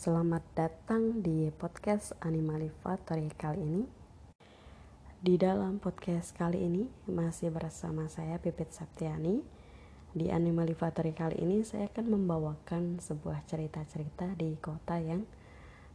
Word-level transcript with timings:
Selamat 0.00 0.40
datang 0.56 1.20
di 1.20 1.52
podcast 1.52 2.16
Animalivatory 2.24 3.36
kali 3.36 3.60
ini. 3.60 3.84
Di 5.20 5.36
dalam 5.36 5.76
podcast 5.76 6.32
kali 6.32 6.56
ini 6.56 6.88
masih 7.04 7.52
bersama 7.52 8.08
saya 8.08 8.40
Pipit 8.40 8.72
Septiani. 8.72 9.44
Di 10.16 10.32
Animalivatory 10.32 11.12
kali 11.12 11.44
ini 11.44 11.60
saya 11.68 11.92
akan 11.92 12.16
membawakan 12.16 12.96
sebuah 12.96 13.44
cerita-cerita 13.44 14.40
di 14.40 14.56
kota 14.56 14.96
yang 14.96 15.28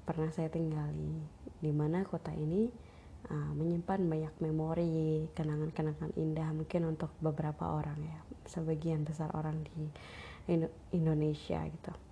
pernah 0.05 0.29
saya 0.29 0.53
tinggali. 0.53 1.25
Di 1.57 1.73
mana 1.73 2.05
kota 2.05 2.29
ini 2.29 2.69
uh, 3.33 3.57
menyimpan 3.57 4.05
banyak 4.05 4.33
memori, 4.37 5.33
kenangan-kenangan 5.33 6.13
indah 6.13 6.53
mungkin 6.53 6.93
untuk 6.93 7.09
beberapa 7.25 7.73
orang 7.73 7.97
ya, 8.05 8.21
sebagian 8.53 9.01
besar 9.01 9.33
orang 9.33 9.65
di 9.65 9.89
Indonesia 10.93 11.65
gitu 11.65 12.04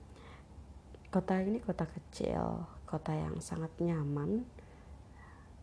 kota 1.13 1.37
ini 1.37 1.61
kota 1.61 1.85
kecil 1.85 2.65
kota 2.89 3.13
yang 3.13 3.37
sangat 3.37 3.69
nyaman. 3.77 4.41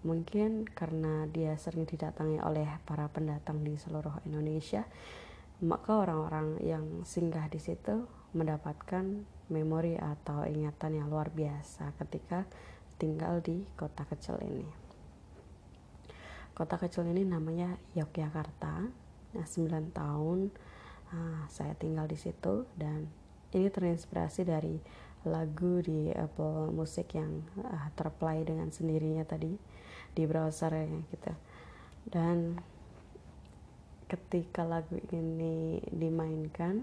Mungkin 0.06 0.64
karena 0.70 1.26
dia 1.26 1.58
sering 1.58 1.84
didatangi 1.84 2.38
oleh 2.38 2.70
para 2.86 3.10
pendatang 3.10 3.66
di 3.66 3.74
seluruh 3.74 4.22
Indonesia 4.24 4.86
maka 5.60 5.92
orang-orang 5.92 6.56
yang 6.64 7.04
singgah 7.04 7.44
di 7.52 7.60
situ 7.60 8.08
mendapatkan 8.32 9.04
memori 9.52 9.92
atau 10.00 10.48
ingatan 10.48 11.04
yang 11.04 11.12
luar 11.12 11.28
biasa 11.28 11.92
ketika 12.00 12.48
tinggal 12.96 13.44
di 13.44 13.68
kota 13.76 14.08
kecil 14.08 14.40
ini. 14.40 14.64
Kota 16.56 16.80
kecil 16.80 17.04
ini 17.12 17.28
namanya 17.28 17.76
Yogyakarta. 17.92 18.88
Nah 19.36 19.46
9 19.46 19.92
tahun 19.92 20.38
uh, 21.12 21.44
saya 21.52 21.76
tinggal 21.76 22.08
di 22.08 22.16
situ 22.16 22.64
dan 22.80 23.04
ini 23.52 23.68
terinspirasi 23.68 24.48
dari 24.48 24.80
lagu 25.28 25.84
di 25.84 26.08
Apple 26.14 26.72
Music 26.72 27.12
yang 27.12 27.44
uh, 27.60 27.88
terplay 27.92 28.40
dengan 28.40 28.72
sendirinya 28.72 29.24
tadi 29.28 29.52
di 30.16 30.22
browser 30.24 30.72
ya 30.72 30.86
gitu. 30.88 31.32
Dan 32.08 32.56
ketika 34.08 34.64
lagu 34.64 34.96
ini 35.12 35.78
dimainkan 35.92 36.82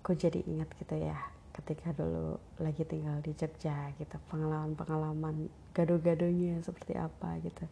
kok 0.00 0.16
jadi 0.16 0.40
ingat 0.46 0.70
gitu 0.80 0.96
ya 0.96 1.18
ketika 1.50 1.92
dulu 1.92 2.40
lagi 2.62 2.86
tinggal 2.86 3.18
di 3.20 3.34
Jogja 3.34 3.90
gitu. 3.98 4.16
Pengalaman-pengalaman 4.30 5.50
gado-gadonya 5.74 6.62
seperti 6.62 6.94
apa 6.94 7.36
gitu. 7.42 7.66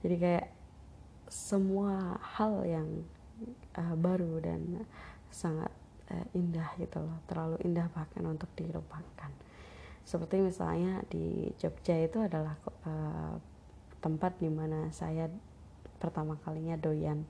Jadi 0.00 0.16
kayak 0.16 0.46
semua 1.28 2.20
hal 2.20 2.62
yang 2.64 2.88
uh, 3.74 3.94
baru 3.98 4.38
dan 4.38 4.86
sangat 5.34 5.73
uh, 6.10 6.26
indah 6.36 6.74
gitu 6.76 7.00
loh. 7.00 7.22
Terlalu 7.30 7.62
indah 7.64 7.88
bahkan 7.92 8.24
untuk 8.26 8.50
dilupakan 8.58 9.30
seperti 10.04 10.44
misalnya 10.44 11.00
di 11.08 11.48
Jogja 11.56 11.96
itu 11.96 12.20
adalah 12.20 12.60
uh, 12.84 13.40
tempat 14.04 14.36
di 14.36 14.52
mana 14.52 14.92
saya 14.92 15.32
pertama 15.96 16.36
kalinya 16.44 16.76
doyan 16.76 17.24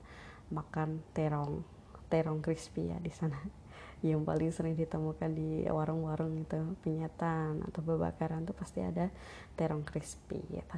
makan 0.51 0.99
terong 1.15 1.63
terong 2.11 2.43
crispy 2.43 2.91
ya 2.91 2.99
di 2.99 3.09
sana. 3.15 3.39
Yang 4.05 4.21
paling 4.27 4.51
sering 4.51 4.75
ditemukan 4.75 5.31
di 5.33 5.65
warung-warung 5.65 6.35
itu 6.37 6.59
penyetan 6.83 7.63
atau 7.63 7.81
bebakaran 7.81 8.43
tuh 8.43 8.53
pasti 8.53 8.83
ada 8.83 9.07
terong 9.55 9.87
crispy 9.87 10.37
gitu. 10.51 10.77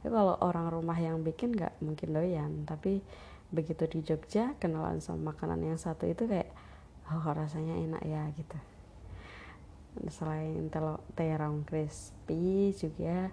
Itu 0.00 0.08
kalau 0.08 0.38
orang 0.40 0.72
rumah 0.72 0.96
yang 0.96 1.20
bikin 1.20 1.52
nggak 1.52 1.84
mungkin 1.84 2.16
doyan, 2.16 2.64
tapi 2.64 3.04
begitu 3.52 3.84
di 3.84 4.00
Jogja 4.00 4.56
kenalan 4.56 5.04
sama 5.04 5.34
makanan 5.34 5.60
yang 5.60 5.76
satu 5.76 6.08
itu 6.08 6.24
kayak 6.24 6.48
oh 7.10 7.24
rasanya 7.34 7.74
enak 7.74 8.02
ya 8.06 8.22
gitu. 8.38 8.58
Selain 10.06 10.70
telo 10.70 11.02
terong 11.18 11.66
crispy 11.66 12.70
juga 12.70 13.28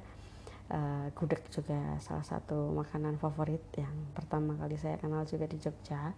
uh, 0.73 1.07
gudeg 1.13 1.45
juga 1.53 2.01
salah 2.01 2.25
satu 2.25 2.73
makanan 2.73 3.21
favorit 3.21 3.61
yang 3.77 3.93
pertama 4.17 4.57
kali 4.57 4.75
saya 4.75 4.97
kenal 4.97 5.23
juga 5.29 5.45
di 5.45 5.61
Jogja. 5.61 6.17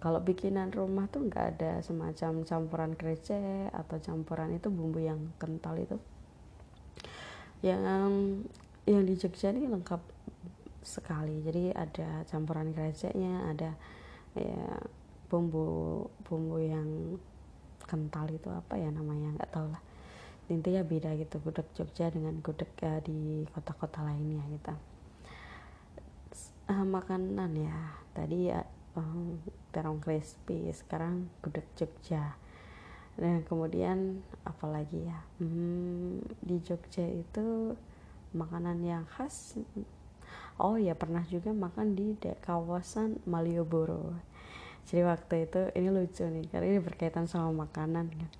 Kalau 0.00 0.22
bikinan 0.24 0.72
rumah 0.72 1.12
tuh 1.12 1.28
nggak 1.28 1.46
ada 1.58 1.72
semacam 1.84 2.46
campuran 2.48 2.92
krecek 2.96 3.68
atau 3.74 4.00
campuran 4.00 4.56
itu 4.56 4.72
bumbu 4.72 5.02
yang 5.02 5.34
kental 5.36 5.76
itu. 5.76 6.00
Yang 7.60 8.40
yang 8.88 9.04
di 9.04 9.14
Jogja 9.20 9.52
ini 9.52 9.68
lengkap 9.68 10.00
sekali. 10.80 11.44
Jadi 11.44 11.76
ada 11.76 12.24
campuran 12.24 12.72
kreceknya 12.72 13.52
ada 13.52 13.76
ya 14.32 14.80
bumbu 15.30 16.10
bumbu 16.26 16.58
yang 16.58 17.16
kental 17.86 18.26
itu 18.26 18.50
apa 18.50 18.74
ya 18.74 18.90
namanya 18.90 19.38
nggak 19.38 19.50
tahu 19.54 19.70
lah. 19.70 19.82
Intinya 20.50 20.82
beda 20.82 21.14
gitu 21.14 21.38
gudeg 21.38 21.66
Jogja 21.78 22.10
dengan 22.10 22.42
gudeg 22.42 22.66
uh, 22.82 22.98
di 23.06 23.46
kota-kota 23.54 24.02
lainnya 24.02 24.42
gitu. 24.50 24.74
Uh, 26.66 26.86
makanan 26.86 27.54
ya 27.54 27.78
tadi 28.10 28.50
ya 28.50 28.66
uh, 28.98 29.30
terong 29.70 30.02
crispy 30.02 30.66
sekarang 30.74 31.30
gudeg 31.38 31.66
Jogja. 31.78 32.34
Dan 33.14 33.46
kemudian 33.46 34.26
apalagi 34.42 35.06
ya 35.06 35.18
hmm, 35.38 36.26
di 36.42 36.58
Jogja 36.66 37.06
itu 37.06 37.78
makanan 38.34 38.82
yang 38.82 39.04
khas 39.10 39.58
oh 40.62 40.78
ya 40.78 40.94
pernah 40.94 41.26
juga 41.26 41.50
makan 41.50 41.98
di 41.98 42.14
kawasan 42.46 43.18
Malioboro 43.26 44.14
jadi 44.88 45.02
waktu 45.08 45.50
itu 45.50 45.60
ini 45.76 45.88
lucu 45.92 46.24
nih 46.24 46.46
karena 46.48 46.66
ini 46.76 46.80
berkaitan 46.80 47.26
sama 47.28 47.66
makanan 47.66 48.08
kan 48.08 48.30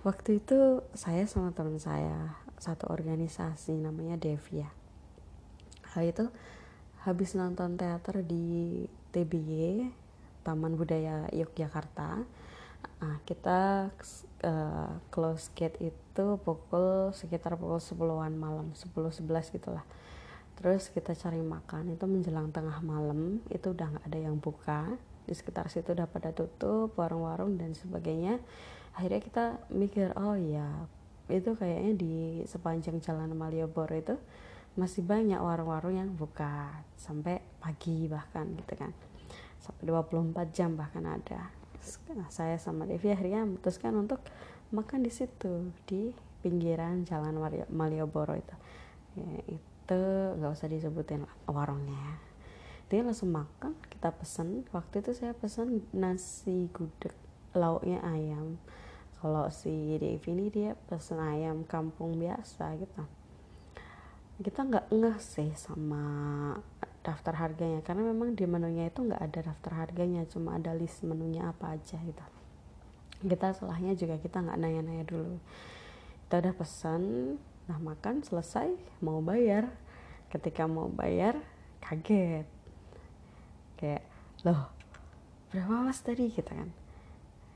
waktu 0.00 0.40
itu 0.40 0.80
saya 0.96 1.28
sama 1.28 1.52
teman 1.52 1.76
saya 1.76 2.40
satu 2.60 2.92
organisasi 2.92 3.72
namanya 3.80 4.20
Devia. 4.20 4.68
Hal 5.96 6.12
itu 6.12 6.28
habis 7.04 7.32
nonton 7.32 7.80
teater 7.80 8.20
di 8.20 8.84
TBY 9.16 9.88
Taman 10.44 10.76
Budaya 10.76 11.24
Yogyakarta 11.32 12.20
nah, 13.00 13.16
kita 13.24 13.88
uh, 14.44 14.92
close 15.08 15.48
gate 15.56 15.80
itu 15.80 16.26
pukul 16.44 17.16
sekitar 17.16 17.56
pukul 17.56 17.80
10-an 17.80 18.36
malam 18.36 18.76
10-11 18.76 19.56
gitulah. 19.56 19.84
Terus 20.60 20.92
kita 20.92 21.16
cari 21.16 21.40
makan 21.40 21.96
itu 21.96 22.04
menjelang 22.04 22.52
tengah 22.52 22.84
malam 22.84 23.40
itu 23.48 23.72
udah 23.72 23.96
nggak 23.96 24.06
ada 24.12 24.18
yang 24.20 24.36
buka 24.36 24.92
di 25.30 25.38
sekitar 25.38 25.70
situ 25.70 25.94
udah 25.94 26.10
pada 26.10 26.34
tutup 26.34 26.98
warung-warung 26.98 27.54
dan 27.54 27.70
sebagainya. 27.78 28.42
Akhirnya 28.98 29.22
kita 29.22 29.44
mikir 29.70 30.10
oh 30.18 30.34
ya 30.34 30.66
itu 31.30 31.54
kayaknya 31.54 31.92
di 31.94 32.14
sepanjang 32.50 32.98
jalan 32.98 33.30
Malioboro 33.38 33.94
itu 33.94 34.18
masih 34.74 35.06
banyak 35.06 35.38
warung-warung 35.38 35.94
yang 35.94 36.10
buka 36.10 36.82
sampai 36.98 37.38
pagi 37.62 38.10
bahkan 38.10 38.50
gitu 38.58 38.74
kan. 38.74 38.90
Sampai 39.62 39.86
24 39.86 40.34
jam 40.50 40.74
bahkan 40.74 41.06
ada. 41.06 41.54
Nah, 42.10 42.26
saya 42.26 42.58
sama 42.58 42.90
Devi 42.90 43.14
akhirnya 43.14 43.46
memutuskan 43.46 43.94
untuk 43.94 44.18
makan 44.74 45.06
di 45.06 45.14
situ 45.14 45.70
di 45.86 46.10
pinggiran 46.42 47.06
jalan 47.06 47.38
Malioboro 47.70 48.34
itu. 48.34 48.56
Ya, 49.14 49.30
itu 49.46 50.00
nggak 50.34 50.50
usah 50.50 50.66
disebutin 50.66 51.22
warungnya 51.46 52.29
dia 52.90 53.06
langsung 53.06 53.30
makan 53.30 53.78
kita 53.86 54.10
pesen. 54.10 54.66
Waktu 54.74 55.06
itu 55.06 55.14
saya 55.14 55.30
pesen 55.30 55.86
nasi 55.94 56.66
gudeg 56.74 57.14
lauknya 57.54 58.02
ayam. 58.02 58.58
Kalau 59.22 59.46
si 59.54 59.94
Devi 60.02 60.34
ini 60.34 60.50
dia 60.50 60.74
pesen 60.90 61.22
ayam 61.22 61.62
kampung 61.62 62.18
biasa 62.18 62.74
gitu. 62.82 63.06
Kita 64.42 64.66
nggak 64.66 64.90
ngeh 64.90 65.18
sih 65.22 65.54
sama 65.54 66.02
daftar 67.00 67.46
harganya 67.46 67.80
karena 67.80 68.10
memang 68.10 68.34
di 68.34 68.44
menunya 68.44 68.90
itu 68.90 69.06
nggak 69.06 69.22
ada 69.22 69.40
daftar 69.54 69.86
harganya 69.86 70.26
cuma 70.28 70.58
ada 70.58 70.74
list 70.74 71.06
menunya 71.06 71.46
apa 71.46 71.78
aja 71.78 71.94
gitu. 71.94 72.24
Kita 73.22 73.54
setelahnya 73.54 73.94
juga 73.94 74.18
kita 74.18 74.42
nggak 74.42 74.58
nanya-nanya 74.58 75.04
dulu. 75.06 75.38
Kita 76.26 76.42
udah 76.42 76.54
pesan 76.58 77.02
nah 77.70 77.78
makan 77.78 78.26
selesai 78.26 78.74
mau 78.98 79.22
bayar. 79.22 79.70
Ketika 80.32 80.66
mau 80.66 80.90
bayar 80.90 81.38
kaget 81.84 82.59
kayak 83.80 84.04
loh 84.44 84.68
berapa 85.50 85.82
mas 85.82 85.98
tadi? 86.04 86.28
Kita 86.28 86.52
kan. 86.52 86.70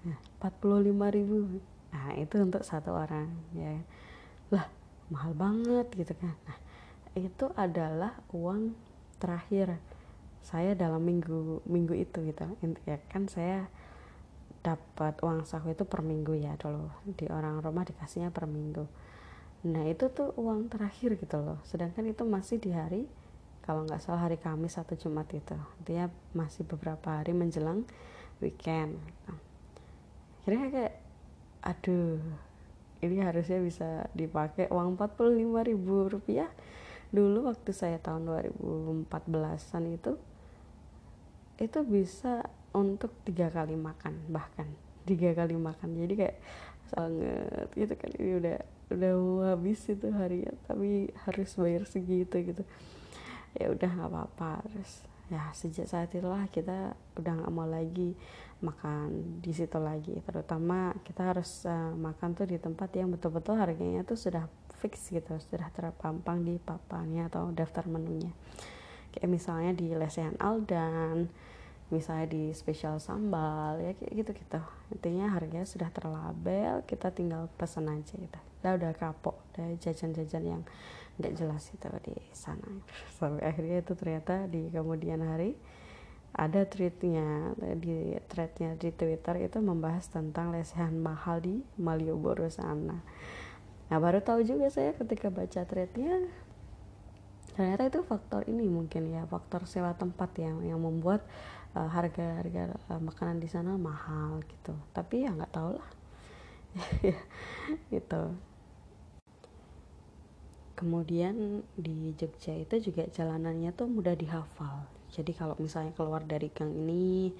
Nah, 0.08 0.18
45 0.40 0.90
ribu. 1.14 1.60
Nah 1.94 2.10
itu 2.18 2.34
untuk 2.42 2.66
satu 2.66 2.90
orang 2.96 3.30
ya. 3.54 3.78
Lah 4.50 4.66
mahal 5.12 5.36
banget 5.36 5.86
gitu 5.94 6.16
kan. 6.18 6.34
Nah 6.48 6.58
itu 7.14 7.46
adalah 7.54 8.18
uang 8.34 8.74
terakhir 9.22 9.78
saya 10.44 10.76
dalam 10.76 11.00
minggu 11.06 11.62
minggu 11.64 11.94
itu 11.94 12.18
gitu. 12.26 12.44
Ya 12.84 12.98
kan 13.08 13.30
saya 13.30 13.70
dapat 14.64 15.20
uang 15.20 15.44
saku 15.46 15.72
itu 15.72 15.86
per 15.86 16.02
minggu 16.02 16.34
ya. 16.34 16.58
Dulu 16.58 17.14
di 17.14 17.30
orang 17.30 17.62
rumah 17.62 17.86
dikasihnya 17.86 18.34
per 18.34 18.50
minggu. 18.50 18.84
Nah 19.64 19.88
itu 19.88 20.10
tuh 20.12 20.34
uang 20.36 20.68
terakhir 20.68 21.16
gitu 21.16 21.40
loh. 21.40 21.62
Sedangkan 21.64 22.04
itu 22.04 22.26
masih 22.26 22.60
di 22.60 22.74
hari 22.74 23.08
kalau 23.64 23.88
nggak 23.88 24.04
salah 24.04 24.28
hari 24.28 24.36
Kamis 24.36 24.76
atau 24.76 24.92
Jumat 24.92 25.26
itu. 25.32 25.56
Dia 25.88 26.12
masih 26.36 26.68
beberapa 26.68 27.16
hari 27.16 27.32
menjelang 27.32 27.88
weekend 28.42 28.98
nah, 29.24 29.38
akhirnya 30.42 30.68
kayak 30.68 30.94
aduh 31.64 32.20
ini 33.04 33.20
harusnya 33.20 33.60
bisa 33.60 34.08
dipakai 34.16 34.68
uang 34.72 34.96
45 35.00 35.70
ribu 35.70 36.08
rupiah 36.08 36.48
dulu 37.14 37.48
waktu 37.48 37.70
saya 37.70 37.96
tahun 38.00 38.28
2014an 39.08 39.82
itu 39.92 40.12
itu 41.62 41.78
bisa 41.86 42.42
untuk 42.74 43.14
tiga 43.22 43.48
kali 43.48 43.78
makan 43.78 44.18
bahkan 44.28 44.66
tiga 45.06 45.36
kali 45.36 45.54
makan. 45.54 45.94
Jadi 45.94 46.14
kayak 46.16 46.36
sangat 46.90 47.70
gitu 47.78 47.94
kan 47.94 48.10
ini 48.18 48.32
udah 48.42 48.58
udah 48.92 49.12
mau 49.16 49.32
habis 49.46 49.80
itu 49.88 50.08
harinya 50.12 50.52
tapi 50.68 51.08
harus 51.24 51.50
bayar 51.56 51.88
segitu 51.88 52.36
gitu 52.44 52.62
ya 53.58 53.70
udah 53.70 53.90
nggak 53.90 54.10
apa-apa. 54.10 54.62
Terus 54.70 54.92
ya 55.32 55.42
sejak 55.56 55.88
saat 55.88 56.12
itulah 56.12 56.44
kita 56.52 56.92
udah 57.16 57.32
nggak 57.42 57.52
mau 57.54 57.66
lagi 57.66 58.12
makan 58.60 59.40
di 59.40 59.52
situ 59.54 59.78
lagi. 59.80 60.14
Terutama 60.22 60.92
kita 61.06 61.34
harus 61.34 61.64
uh, 61.64 61.94
makan 61.94 62.36
tuh 62.36 62.46
di 62.48 62.58
tempat 62.60 62.90
yang 62.94 63.10
betul-betul 63.10 63.56
harganya 63.56 64.02
tuh 64.02 64.18
sudah 64.18 64.46
fix 64.84 65.08
gitu 65.08 65.32
sudah 65.40 65.72
terpampang 65.72 66.44
di 66.44 66.60
papannya 66.60 67.32
atau 67.32 67.48
daftar 67.54 67.88
menunya. 67.88 68.32
Kayak 69.16 69.30
misalnya 69.30 69.72
di 69.72 69.94
lesehan 69.94 70.36
Aldan 70.42 71.30
misalnya 71.92 72.26
di 72.32 72.50
spesial 72.56 72.96
sambal 72.96 73.76
ya 73.76 73.92
kayak 73.92 74.12
gitu 74.24 74.30
gitu 74.40 74.60
intinya 74.88 75.30
harganya 75.36 75.68
sudah 75.68 75.92
terlabel 75.92 76.80
kita 76.88 77.12
tinggal 77.12 77.46
pesan 77.60 77.92
aja 77.92 78.16
gitu. 78.16 78.38
Kita 78.60 78.80
udah 78.80 78.92
kapok 78.96 79.36
dari 79.52 79.76
jajan-jajan 79.76 80.44
yang 80.44 80.62
nggak 81.18 81.34
jelas 81.38 81.70
itu 81.70 81.86
di 82.02 82.16
sana. 82.34 82.82
Sampai 83.16 83.46
akhirnya 83.46 83.82
itu 83.82 83.92
ternyata 83.94 84.50
di 84.50 84.70
kemudian 84.70 85.22
hari 85.22 85.54
ada 86.34 86.66
tweetnya 86.66 87.54
di 87.78 88.18
threadnya 88.26 88.74
di 88.74 88.90
Twitter 88.90 89.46
itu 89.46 89.62
membahas 89.62 90.10
tentang 90.10 90.50
lesehan 90.50 90.98
mahal 90.98 91.38
di 91.38 91.62
Malioboro 91.78 92.50
sana. 92.50 92.98
Nah 93.86 93.98
baru 94.02 94.18
tahu 94.18 94.42
juga 94.42 94.66
saya 94.66 94.98
ketika 94.98 95.30
baca 95.30 95.62
threadnya 95.62 96.26
ternyata 97.54 97.86
itu 97.86 98.02
faktor 98.02 98.42
ini 98.50 98.66
mungkin 98.66 99.14
ya 99.14 99.22
faktor 99.30 99.70
sewa 99.70 99.94
tempat 99.94 100.34
yang 100.42 100.58
yang 100.66 100.82
membuat 100.82 101.22
uh, 101.78 101.86
harga 101.86 102.42
harga 102.42 102.74
uh, 102.90 102.98
makanan 102.98 103.38
di 103.38 103.46
sana 103.46 103.78
mahal 103.78 104.42
gitu. 104.50 104.74
Tapi 104.90 105.22
ya 105.22 105.30
nggak 105.30 105.54
tahu 105.54 105.78
lah. 105.78 105.90
Gitu 107.94 108.22
kemudian 110.74 111.62
di 111.78 112.12
Jogja 112.18 112.54
itu 112.54 112.90
juga 112.90 113.06
jalanannya 113.06 113.70
tuh 113.74 113.86
mudah 113.86 114.14
dihafal. 114.18 114.86
Jadi 115.14 115.30
kalau 115.30 115.54
misalnya 115.62 115.94
keluar 115.94 116.26
dari 116.26 116.50
gang 116.50 116.74
ini 116.74 117.30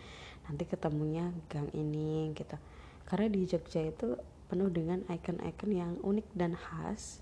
nanti 0.47 0.65
ketemunya 0.67 1.35
gang 1.51 1.67
ini 1.75 2.31
gitu. 2.39 2.55
Karena 3.05 3.27
di 3.29 3.43
Jogja 3.45 3.83
itu 3.83 4.15
penuh 4.47 4.71
dengan 4.71 5.03
ikon-ikon 5.11 5.71
yang 5.75 5.93
unik 6.01 6.27
dan 6.39 6.55
khas. 6.55 7.21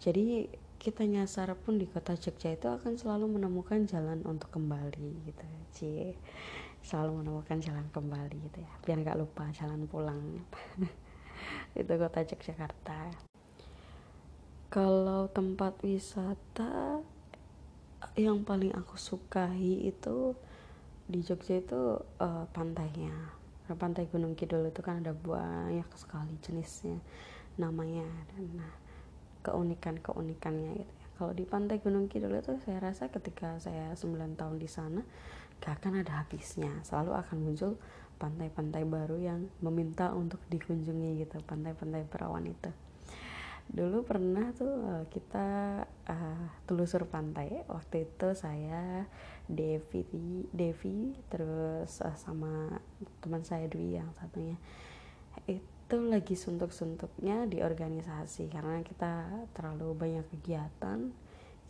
Jadi 0.00 0.48
kita 0.80 1.04
nyasar 1.04 1.52
pun 1.60 1.76
di 1.76 1.84
kota 1.84 2.16
Jogja 2.16 2.56
itu 2.56 2.72
akan 2.72 2.96
selalu 2.96 3.36
menemukan 3.36 3.84
jalan 3.84 4.24
untuk 4.24 4.48
kembali 4.48 5.28
gitu. 5.28 5.44
Cie 5.76 6.16
selalu 6.80 7.20
menemukan 7.20 7.60
jalan 7.60 7.84
kembali 7.92 8.36
gitu 8.48 8.58
ya. 8.64 8.72
Biar 8.88 9.04
nggak 9.04 9.20
lupa 9.20 9.44
jalan 9.52 9.84
pulang. 9.84 10.40
Itu 11.80 11.92
kota 12.00 12.24
Yogyakarta 12.24 13.29
kalau 14.70 15.26
tempat 15.26 15.74
wisata 15.82 17.02
yang 18.14 18.46
paling 18.46 18.70
aku 18.70 18.94
sukai 18.94 19.82
itu 19.82 20.38
di 21.10 21.26
Jogja 21.26 21.58
itu 21.58 21.98
uh, 22.22 22.46
pantainya. 22.54 23.34
Pantai 23.70 24.06
Gunung 24.06 24.38
Kidul 24.38 24.70
itu 24.70 24.78
kan 24.78 25.02
ada 25.02 25.10
banyak 25.10 25.86
sekali 25.98 26.38
jenisnya 26.38 27.02
namanya. 27.58 28.06
Dan 28.30 28.62
nah, 28.62 28.74
keunikan 29.42 29.98
keunikannya 29.98 30.78
gitu 30.78 30.94
ya. 30.94 31.06
Kalau 31.18 31.32
di 31.34 31.42
pantai 31.42 31.82
Gunung 31.82 32.06
Kidul 32.06 32.38
itu 32.38 32.54
saya 32.62 32.78
rasa 32.78 33.10
ketika 33.10 33.58
saya 33.58 33.90
9 33.98 34.38
tahun 34.38 34.56
di 34.62 34.70
sana 34.70 35.02
gak 35.58 35.82
akan 35.82 36.06
ada 36.06 36.22
habisnya. 36.22 36.78
Selalu 36.86 37.18
akan 37.18 37.36
muncul 37.42 37.74
pantai-pantai 38.22 38.86
baru 38.86 39.18
yang 39.18 39.50
meminta 39.66 40.14
untuk 40.14 40.38
dikunjungi 40.46 41.26
gitu 41.26 41.42
pantai-pantai 41.42 42.06
perawan 42.06 42.46
itu 42.46 42.70
dulu 43.70 44.02
pernah 44.02 44.50
tuh 44.50 44.66
uh, 44.70 45.04
kita 45.06 45.48
uh, 45.86 46.44
telusur 46.66 47.06
pantai. 47.06 47.62
Waktu 47.70 48.10
itu 48.10 48.28
saya 48.34 49.06
Devi 49.46 50.04
Devi 50.50 51.14
terus 51.30 52.02
uh, 52.02 52.16
sama 52.18 52.74
teman 53.22 53.46
saya 53.46 53.70
Dwi 53.70 54.02
yang 54.02 54.10
satunya. 54.18 54.58
Itu 55.46 55.96
lagi 56.06 56.34
suntuk-suntuknya 56.34 57.46
di 57.46 57.62
organisasi 57.62 58.50
karena 58.50 58.82
kita 58.82 59.46
terlalu 59.54 59.94
banyak 59.94 60.26
kegiatan 60.38 61.10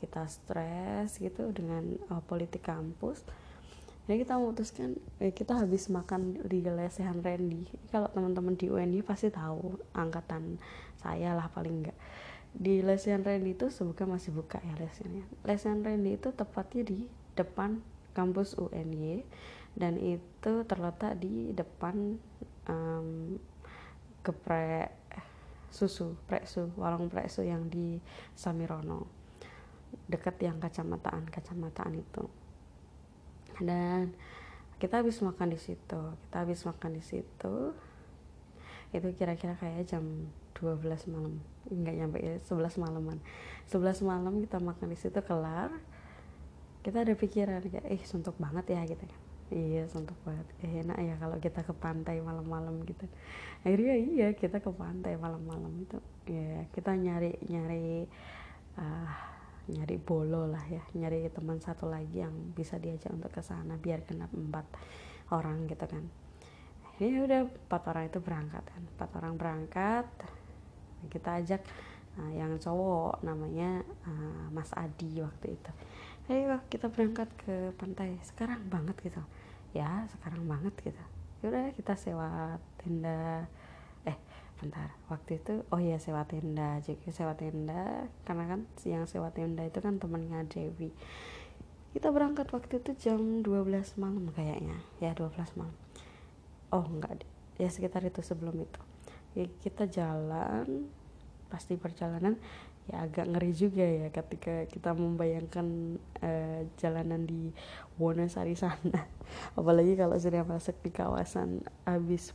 kita 0.01 0.25
stres 0.33 1.21
gitu 1.21 1.53
dengan 1.53 2.01
uh, 2.09 2.25
politik 2.25 2.65
kampus. 2.65 3.21
Jadi 4.09 4.27
kita 4.27 4.41
memutuskan 4.41 4.97
eh, 5.23 5.31
kita 5.31 5.61
habis 5.61 5.87
makan 5.87 6.41
di 6.49 6.65
lesehan 6.65 7.23
Randy. 7.23 7.69
Kalau 7.93 8.11
teman-teman 8.11 8.59
di 8.59 8.67
UNY 8.67 9.07
pasti 9.07 9.31
tahu 9.31 9.79
angkatan 9.95 10.59
saya 11.01 11.33
lah 11.33 11.49
paling 11.49 11.81
enggak 11.81 11.99
di 12.51 12.83
lesehan 12.83 13.23
Randy 13.23 13.55
itu 13.55 13.71
semoga 13.71 14.03
masih 14.11 14.35
buka 14.35 14.59
ya 14.59 14.75
lesehannya 14.75 15.25
lesehan 15.47 15.87
Randy. 15.87 16.19
Itu 16.19 16.35
tepatnya 16.35 16.83
di 16.83 17.07
depan 17.39 17.79
kampus 18.11 18.59
UNY 18.59 19.23
dan 19.79 19.95
itu 20.03 20.67
terletak 20.67 21.23
di 21.23 21.55
depan 21.55 22.19
um, 22.67 23.39
geprek 24.27 24.91
susu 25.71 26.19
preksu 26.27 26.75
warung 26.75 27.07
preksu 27.07 27.47
yang 27.47 27.71
di 27.71 28.03
Samirono 28.35 29.07
dekat 30.11 30.43
yang 30.43 30.59
kacamataan 30.59 31.31
kacamataan 31.31 31.95
itu. 31.95 32.25
Dan 33.63 34.11
kita 34.83 35.05
habis 35.05 35.23
makan 35.23 35.55
di 35.55 35.61
situ 35.61 36.03
kita 36.27 36.37
habis 36.43 36.67
makan 36.67 36.99
di 36.99 37.05
situ 37.05 37.77
itu 38.91 39.09
kira-kira 39.15 39.55
kayak 39.55 39.87
jam 39.87 40.03
12 40.61 41.09
malam. 41.09 41.41
Enggak 41.73 41.95
nyampe 41.97 42.19
ya 42.21 42.37
11 42.37 42.77
malaman. 42.77 43.19
11 43.67 44.05
malam 44.05 44.45
kita 44.45 44.61
makan 44.61 44.93
di 44.93 44.99
situ 45.01 45.21
kelar 45.25 45.73
kita 46.81 47.05
ada 47.05 47.13
pikiran 47.13 47.61
kayak 47.61 47.85
eh 47.85 48.01
suntuk 48.09 48.37
banget 48.41 48.73
ya 48.73 48.81
gitu 48.89 49.05
kan. 49.05 49.21
Iya 49.51 49.85
suntuk 49.91 50.17
banget. 50.23 50.47
Eh, 50.63 50.81
enak 50.87 50.99
ya 51.03 51.15
kalau 51.19 51.37
kita 51.43 51.61
ke 51.67 51.75
pantai 51.75 52.23
malam-malam 52.23 52.81
gitu. 52.87 53.05
Akhirnya 53.67 53.99
iya 53.99 54.29
kita 54.33 54.63
ke 54.63 54.71
pantai 54.73 55.19
malam-malam 55.21 55.75
itu. 55.83 55.99
Ya 56.31 56.65
kita 56.73 56.97
nyari 56.97 57.37
nyari 57.51 58.07
uh, 58.81 59.13
nyari 59.69 59.97
bolo 60.01 60.49
lah 60.49 60.65
ya. 60.71 60.81
Nyari 60.97 61.29
teman 61.35 61.61
satu 61.61 61.91
lagi 61.91 62.23
yang 62.23 62.33
bisa 62.57 62.81
diajak 62.81 63.13
untuk 63.13 63.35
ke 63.35 63.43
sana 63.45 63.77
biar 63.77 64.07
genap 64.09 64.33
empat 64.33 64.65
orang 65.35 65.69
gitu 65.69 65.85
kan. 65.85 66.07
Ini 67.03 67.19
udah 67.27 67.41
empat 67.45 67.83
orang 67.93 68.05
itu 68.09 68.19
berangkat 68.23 68.65
kan. 68.65 68.83
Empat 68.97 69.11
orang 69.19 69.35
berangkat 69.37 70.07
kita 71.09 71.41
ajak 71.41 71.63
nah, 72.19 72.31
yang 72.35 72.59
cowok 72.61 73.25
namanya 73.25 73.81
uh, 74.05 74.47
Mas 74.53 74.75
Adi 74.77 75.25
waktu 75.25 75.57
itu. 75.57 75.71
Ayo 76.31 76.61
kita 76.71 76.87
berangkat 76.93 77.27
ke 77.41 77.75
pantai. 77.81 78.21
Sekarang 78.23 78.63
banget 78.69 78.95
gitu. 79.01 79.23
Ya 79.73 80.07
sekarang 80.13 80.47
banget 80.47 80.75
gitu. 80.85 81.03
Yaudah 81.41 81.73
kita 81.75 81.97
sewa 81.97 82.61
tenda. 82.79 83.49
Bentar. 84.61 84.93
Waktu 85.09 85.41
itu 85.41 85.65
oh 85.73 85.81
iya 85.81 85.97
sewa 85.97 86.29
tenda 86.29 86.85
juga. 86.85 87.09
Sewa 87.09 87.33
tenda 87.33 88.05
karena 88.29 88.45
kan 88.45 88.61
yang 88.85 89.09
sewa 89.09 89.33
tenda 89.33 89.65
itu 89.65 89.81
kan 89.81 89.97
temennya 89.97 90.45
Dewi. 90.45 90.93
Kita 91.97 92.13
berangkat 92.13 92.53
waktu 92.53 92.85
itu 92.85 92.93
jam 93.01 93.41
12 93.41 93.97
malam 93.97 94.29
kayaknya. 94.37 94.77
Ya 95.01 95.17
12 95.17 95.33
malam. 95.57 95.73
Oh 96.71 96.85
enggak 96.87 97.25
ya 97.61 97.69
sekitar 97.69 98.01
itu 98.09 98.25
sebelum 98.25 98.57
itu 98.57 98.81
ya, 99.35 99.47
kita 99.63 99.87
jalan 99.91 100.91
pasti 101.51 101.75
perjalanan 101.75 102.39
ya 102.91 103.07
agak 103.07 103.27
ngeri 103.31 103.53
juga 103.55 103.87
ya 103.87 104.09
ketika 104.11 104.67
kita 104.67 104.91
membayangkan 104.95 105.99
uh, 106.23 106.61
jalanan 106.75 107.23
di 107.23 107.55
Wonosari 107.99 108.59
sana. 108.59 109.07
Apalagi 109.59 109.95
kalau 109.95 110.19
sudah 110.19 110.43
masuk 110.43 110.75
di 110.83 110.91
kawasan 110.91 111.63
habis 111.87 112.35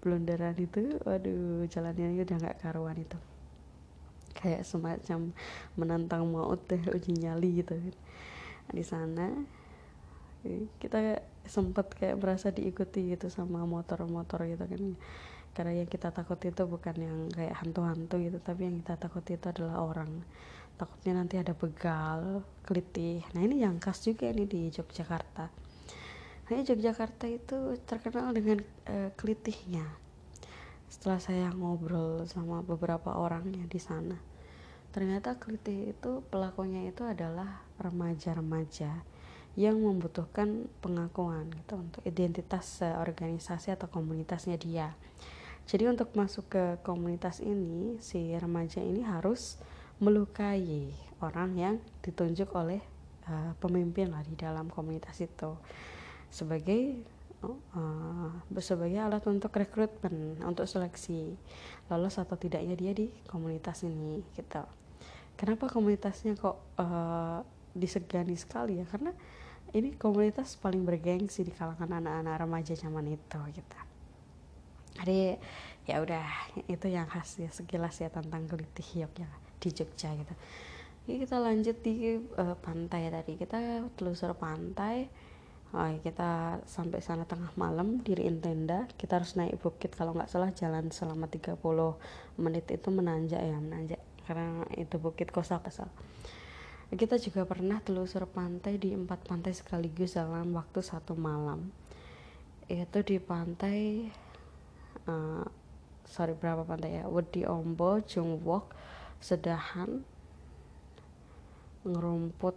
blunderan 0.00 0.56
itu 0.56 0.96
waduh 1.04 1.68
jalannya 1.68 2.24
udah 2.24 2.36
nggak 2.40 2.58
karuan 2.64 2.96
itu. 2.96 3.18
Kayak 4.32 4.64
semacam 4.64 5.36
menantang 5.76 6.24
maut 6.24 6.64
deh 6.64 6.80
uji 6.96 7.20
nyali 7.20 7.60
gitu 7.60 7.76
kan. 7.76 7.94
Di 8.72 8.84
sana 8.86 9.28
kita 10.80 11.20
sempat 11.44 11.92
kayak 11.92 12.16
berasa 12.16 12.48
diikuti 12.48 13.12
gitu 13.12 13.28
sama 13.28 13.68
motor-motor 13.68 14.48
gitu 14.48 14.64
kan 14.64 14.82
karena 15.52 15.82
yang 15.82 15.88
kita 15.90 16.14
takut 16.14 16.38
itu 16.42 16.62
bukan 16.64 16.96
yang 16.96 17.18
kayak 17.34 17.58
hantu-hantu 17.58 18.16
gitu 18.22 18.38
tapi 18.38 18.70
yang 18.70 18.78
kita 18.82 18.94
takut 18.96 19.24
itu 19.26 19.46
adalah 19.50 19.82
orang. 19.82 20.10
Takutnya 20.78 21.20
nanti 21.20 21.36
ada 21.36 21.52
begal 21.52 22.40
kelitih. 22.64 23.20
Nah 23.36 23.44
ini 23.44 23.60
yang 23.60 23.76
khas 23.82 24.00
juga 24.00 24.32
nih 24.32 24.48
di 24.48 24.60
Yogyakarta. 24.72 25.52
Nah, 26.50 26.66
Yogyakarta 26.66 27.30
itu 27.30 27.78
terkenal 27.86 28.32
dengan 28.34 28.58
uh, 28.90 29.10
kelitihnya. 29.14 29.86
setelah 30.90 31.22
saya 31.22 31.54
ngobrol 31.54 32.26
sama 32.26 32.66
beberapa 32.66 33.14
orang 33.14 33.46
yang 33.54 33.70
di 33.70 33.78
sana 33.78 34.18
ternyata 34.90 35.38
kelitih 35.38 35.94
itu 35.94 36.18
pelakunya 36.34 36.90
itu 36.90 37.06
adalah 37.06 37.62
remaja-remaja 37.78 39.06
yang 39.54 39.78
membutuhkan 39.78 40.66
pengakuan 40.82 41.46
gitu 41.54 41.78
untuk 41.78 42.02
identitas 42.02 42.82
organisasi 42.82 43.70
atau 43.70 43.86
komunitasnya 43.86 44.58
dia 44.58 44.90
jadi 45.70 45.86
untuk 45.86 46.10
masuk 46.18 46.50
ke 46.50 46.64
komunitas 46.82 47.38
ini 47.38 47.94
si 48.02 48.34
remaja 48.34 48.82
ini 48.82 49.06
harus 49.06 49.54
melukai 50.02 50.90
orang 51.22 51.54
yang 51.54 51.76
ditunjuk 52.02 52.50
oleh 52.58 52.82
uh, 53.30 53.54
pemimpin 53.62 54.10
lah 54.10 54.26
di 54.26 54.34
dalam 54.34 54.66
komunitas 54.66 55.22
itu. 55.22 55.54
Sebagai 56.26 56.98
uh, 57.46 58.34
sebagai 58.58 58.98
alat 58.98 59.22
untuk 59.30 59.54
rekrutmen 59.54 60.42
untuk 60.42 60.66
seleksi 60.66 61.38
lolos 61.86 62.18
atau 62.18 62.34
tidaknya 62.34 62.74
dia 62.74 62.90
di 62.90 63.06
komunitas 63.30 63.86
ini 63.86 64.26
gitu. 64.34 64.66
Kenapa 65.38 65.70
komunitasnya 65.70 66.34
kok 66.34 66.58
uh, 66.82 67.46
disegani 67.78 68.34
sekali 68.34 68.82
ya? 68.82 68.90
Karena 68.90 69.14
ini 69.70 69.94
komunitas 69.94 70.58
paling 70.58 70.82
bergengsi 70.82 71.46
di 71.46 71.54
kalangan 71.54 72.02
anak-anak 72.02 72.42
remaja 72.42 72.74
zaman 72.74 73.06
itu 73.06 73.38
gitu 73.54 73.89
jadi 74.98 75.38
ya 75.86 76.02
udah 76.02 76.26
itu 76.70 76.86
yang 76.86 77.06
khas 77.10 77.38
ya 77.38 77.50
sekilas 77.50 77.98
ya 78.02 78.08
tentang 78.10 78.46
gelitih 78.46 79.06
yok 79.06 79.14
ya 79.20 79.30
di 79.60 79.68
Jogja 79.70 80.10
gitu. 80.16 80.34
Oke, 81.00 81.26
kita 81.26 81.36
lanjut 81.40 81.76
di 81.82 82.16
uh, 82.38 82.56
pantai 82.60 83.10
tadi. 83.10 83.36
Kita 83.38 83.86
telusur 83.94 84.34
pantai 84.34 85.08
Oh, 85.70 85.86
kita 86.02 86.58
sampai 86.66 86.98
sana 86.98 87.22
tengah 87.30 87.54
malam 87.54 88.02
diriin 88.02 88.42
tenda. 88.42 88.90
Kita 88.98 89.22
harus 89.22 89.38
naik 89.38 89.62
bukit 89.62 89.94
kalau 89.94 90.18
nggak 90.18 90.26
salah 90.26 90.50
jalan 90.50 90.90
selama 90.90 91.30
30 91.30 91.62
menit 92.42 92.66
itu 92.74 92.90
menanjak 92.90 93.38
ya 93.38 93.54
menanjak 93.54 94.02
karena 94.26 94.66
itu 94.74 94.98
bukit 94.98 95.30
kosa 95.30 95.62
kesal 95.62 95.86
kita 96.90 97.22
juga 97.22 97.46
pernah 97.46 97.78
telusur 97.78 98.26
pantai 98.26 98.74
di 98.74 98.90
empat 98.90 99.22
pantai 99.22 99.54
sekaligus 99.54 100.18
dalam 100.18 100.50
waktu 100.50 100.82
satu 100.82 101.14
malam. 101.14 101.70
Itu 102.66 103.06
di 103.06 103.22
pantai 103.22 104.10
uh, 105.10 105.42
sorry 106.06 106.38
berapa 106.38 106.62
pantai 106.62 107.02
ya? 107.02 107.04
Wedi 107.10 107.42
Ombo 107.42 107.98
Jungwok 108.06 108.70
sedahan 109.18 110.06
ngerumput 111.82 112.56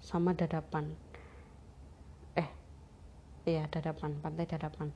sama 0.00 0.32
dadapan. 0.34 0.90
Eh 2.34 2.48
iya 3.46 3.70
dadapan 3.70 4.18
pantai 4.18 4.46
dadapan. 4.50 4.90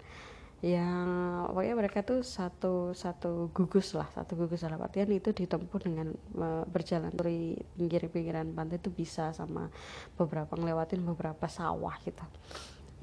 Yang 0.65 1.09
pokoknya 1.53 1.75
mereka 1.77 2.01
tuh 2.01 2.25
satu 2.25 2.97
satu 2.97 3.53
gugus 3.53 3.93
lah 3.93 4.09
satu 4.17 4.33
gugus 4.33 4.65
dalam 4.65 4.81
artian 4.81 5.13
itu 5.13 5.29
ditempuh 5.37 5.81
dengan 5.83 6.09
uh, 6.41 6.65
berjalan. 6.65 7.13
Dari 7.13 7.59
pinggir-pinggiran 7.77 8.49
pantai 8.57 8.81
itu 8.81 8.89
bisa 8.89 9.37
sama 9.37 9.69
beberapa 10.17 10.57
ngelewatin 10.57 11.05
beberapa 11.05 11.45
sawah 11.53 12.01
gitu. 12.01 12.25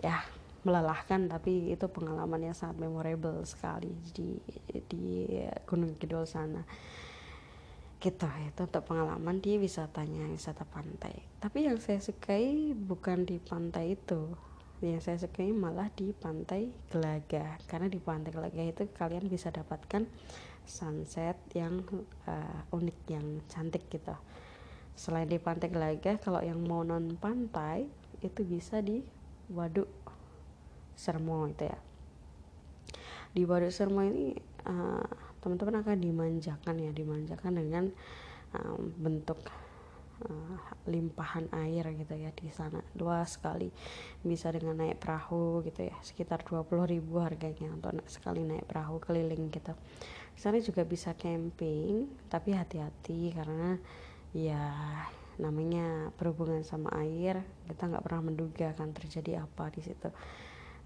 Ya 0.02 0.26
melelahkan 0.62 1.26
tapi 1.26 1.74
itu 1.74 1.90
pengalaman 1.90 2.52
yang 2.52 2.56
sangat 2.56 2.86
memorable 2.86 3.42
sekali 3.48 3.90
di 4.14 4.38
di 4.86 5.38
Gunung 5.66 5.98
Kidul 5.98 6.28
sana. 6.30 6.62
Gitu 8.02 8.26
itu 8.26 8.62
untuk 8.66 8.84
pengalaman 8.86 9.38
di 9.42 9.62
wisatanya 9.62 10.26
wisata 10.30 10.66
pantai. 10.66 11.22
Tapi 11.38 11.70
yang 11.70 11.78
saya 11.78 12.02
sukai 12.02 12.74
bukan 12.74 13.30
di 13.30 13.38
pantai 13.38 13.94
itu 13.94 14.34
yang 14.82 14.98
saya 14.98 15.22
sukai 15.22 15.54
malah 15.54 15.94
di 15.94 16.10
pantai 16.10 16.74
Gelaga. 16.90 17.62
Karena 17.70 17.86
di 17.86 18.02
pantai 18.02 18.34
Gelaga 18.34 18.64
itu 18.66 18.84
kalian 18.90 19.30
bisa 19.30 19.54
dapatkan 19.54 20.10
sunset 20.66 21.38
yang 21.54 21.86
uh, 22.26 22.66
unik 22.74 22.98
yang 23.06 23.26
cantik 23.46 23.86
gitu. 23.94 24.18
Selain 24.98 25.30
di 25.30 25.38
pantai 25.38 25.70
Gelaga 25.70 26.18
kalau 26.18 26.42
yang 26.42 26.58
mau 26.66 26.82
non 26.82 27.14
pantai 27.22 27.86
itu 28.26 28.42
bisa 28.42 28.82
di 28.82 29.06
Waduk 29.54 30.01
Sermo 30.96 31.48
itu 31.48 31.66
ya. 31.68 31.80
Di 33.32 33.48
Waduk 33.48 33.72
Sermo 33.72 34.04
ini 34.04 34.36
uh, 34.68 35.08
teman-teman 35.40 35.82
akan 35.82 35.98
dimanjakan 35.98 36.76
ya 36.78 36.92
dimanjakan 36.92 37.54
dengan 37.58 37.86
um, 38.54 38.92
bentuk 39.00 39.40
uh, 40.28 40.58
limpahan 40.86 41.48
air 41.66 41.88
gitu 41.96 42.14
ya 42.16 42.30
di 42.36 42.52
sana. 42.52 42.84
Luas 43.00 43.40
sekali. 43.40 43.72
Bisa 44.22 44.52
dengan 44.52 44.80
naik 44.84 45.00
perahu 45.00 45.64
gitu 45.64 45.88
ya 45.88 45.96
sekitar 46.04 46.44
20.000 46.44 47.00
harganya 47.24 47.68
untuk 47.72 48.04
sekali 48.12 48.44
naik 48.44 48.68
perahu 48.68 49.00
keliling 49.00 49.48
gitu. 49.50 49.74
Sana 50.36 50.60
juga 50.60 50.84
bisa 50.84 51.16
camping 51.16 52.08
tapi 52.28 52.52
hati-hati 52.52 53.32
karena 53.32 53.80
ya 54.32 54.72
namanya 55.40 56.14
berhubungan 56.16 56.62
sama 56.62 56.94
air 57.02 57.42
kita 57.66 57.90
nggak 57.90 58.04
pernah 58.04 58.22
menduga 58.30 58.72
akan 58.78 58.94
terjadi 58.94 59.44
apa 59.44 59.74
di 59.74 59.82
situ 59.82 60.10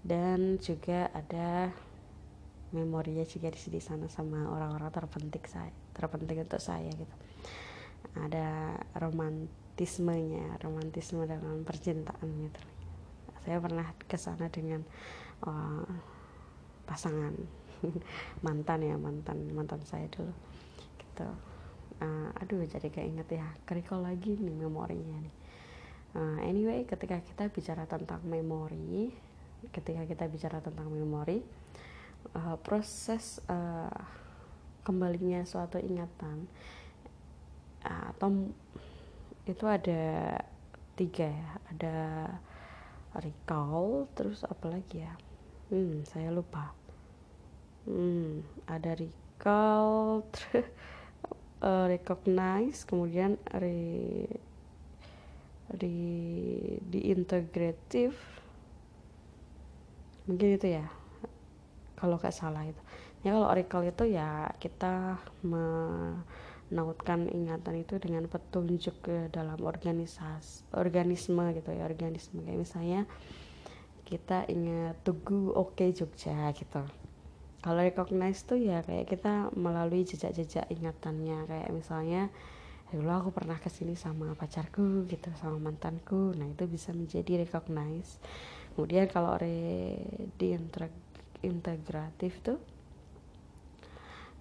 dan 0.06 0.62
juga 0.62 1.10
ada 1.10 1.74
memorinya 2.70 3.26
juga 3.26 3.50
di 3.50 3.58
sini 3.58 3.82
sana 3.82 4.06
sama 4.06 4.46
orang-orang 4.46 4.90
terpenting 4.94 5.42
saya 5.50 5.74
terpenting 5.90 6.46
untuk 6.46 6.62
saya 6.62 6.92
gitu. 6.94 7.16
Ada 8.14 8.78
romantismenya 9.02 10.62
romantisme 10.62 11.26
dalam 11.26 11.66
percintaan 11.66 12.28
gitu. 12.46 12.60
Saya 13.42 13.58
pernah 13.58 13.86
ke 14.06 14.14
sana 14.14 14.46
dengan 14.46 14.86
uh, 15.42 15.90
pasangan 16.86 17.34
mantan 18.46 18.86
ya 18.86 18.94
mantan 18.94 19.50
mantan 19.50 19.82
saya 19.82 20.06
dulu 20.06 20.30
gitu. 21.02 21.28
Uh, 21.96 22.28
aduh 22.44 22.60
jadi 22.62 22.92
kayak 22.92 23.08
inget 23.08 23.28
ya 23.40 23.46
kerikol 23.66 24.06
lagi 24.06 24.38
nih 24.38 24.54
memorinya 24.54 25.18
nih. 25.18 25.34
Uh, 26.16 26.38
anyway 26.46 26.86
ketika 26.86 27.20
kita 27.24 27.48
bicara 27.50 27.84
tentang 27.88 28.22
memori 28.24 29.25
ketika 29.70 30.02
kita 30.06 30.24
bicara 30.30 30.58
tentang 30.62 30.90
memori 30.90 31.42
uh, 32.34 32.56
proses 32.60 33.38
uh, 33.46 33.92
kembalinya 34.86 35.42
suatu 35.42 35.78
ingatan 35.82 36.46
uh, 37.86 38.04
atau 38.14 38.50
itu 39.46 39.64
ada 39.66 40.38
tiga 40.98 41.30
ya. 41.30 41.50
Ada 41.70 41.96
recall 43.22 44.10
terus 44.18 44.42
apa 44.42 44.66
lagi 44.70 45.06
ya? 45.06 45.14
Hmm 45.70 46.02
saya 46.06 46.34
lupa. 46.34 46.74
Hmm 47.86 48.42
ada 48.66 48.98
recall 48.98 50.22
uh, 51.62 51.86
recognize 51.86 52.82
kemudian 52.82 53.38
re 53.54 54.26
di 55.66 55.98
di 56.86 57.10
integrative 57.10 58.14
mungkin 60.26 60.58
itu 60.58 60.78
ya 60.78 60.86
kalau 61.96 62.20
nggak 62.20 62.34
salah 62.34 62.62
itu. 62.66 62.82
Ya 63.24 63.34
kalau 63.34 63.50
recall 63.50 63.88
itu 63.88 64.04
ya 64.06 64.52
kita 64.60 65.18
menautkan 65.42 67.26
ingatan 67.26 67.82
itu 67.82 67.98
dengan 67.98 68.28
petunjuk 68.30 68.94
ke 69.02 69.16
dalam 69.32 69.58
organisasi 69.58 70.70
organisme 70.76 71.42
gitu 71.56 71.70
ya 71.72 71.88
organisme. 71.88 72.44
Kayak 72.44 72.60
misalnya 72.60 73.00
kita 74.06 74.46
ingat 74.46 75.02
tugu 75.02 75.50
oke 75.50 75.74
okay 75.74 75.90
Jogja 75.90 76.54
gitu. 76.54 76.84
Kalau 77.64 77.82
recognize 77.82 78.46
tuh 78.46 78.62
ya 78.62 78.86
kayak 78.86 79.10
kita 79.10 79.50
melalui 79.58 80.06
jejak-jejak 80.06 80.70
ingatannya. 80.70 81.50
Kayak 81.50 81.70
misalnya 81.74 82.22
dulu 82.94 83.10
aku 83.10 83.30
pernah 83.34 83.58
ke 83.58 83.66
sini 83.66 83.98
sama 83.98 84.38
pacarku 84.38 85.02
gitu 85.10 85.34
sama 85.34 85.58
mantanku. 85.58 86.30
Nah 86.38 86.46
itu 86.46 86.70
bisa 86.70 86.94
menjadi 86.94 87.42
recognize 87.42 88.22
kemudian 88.76 89.08
kalau 89.08 89.40
re 89.40 89.96
di 90.36 90.52
integratif 91.40 92.44
tuh 92.44 92.60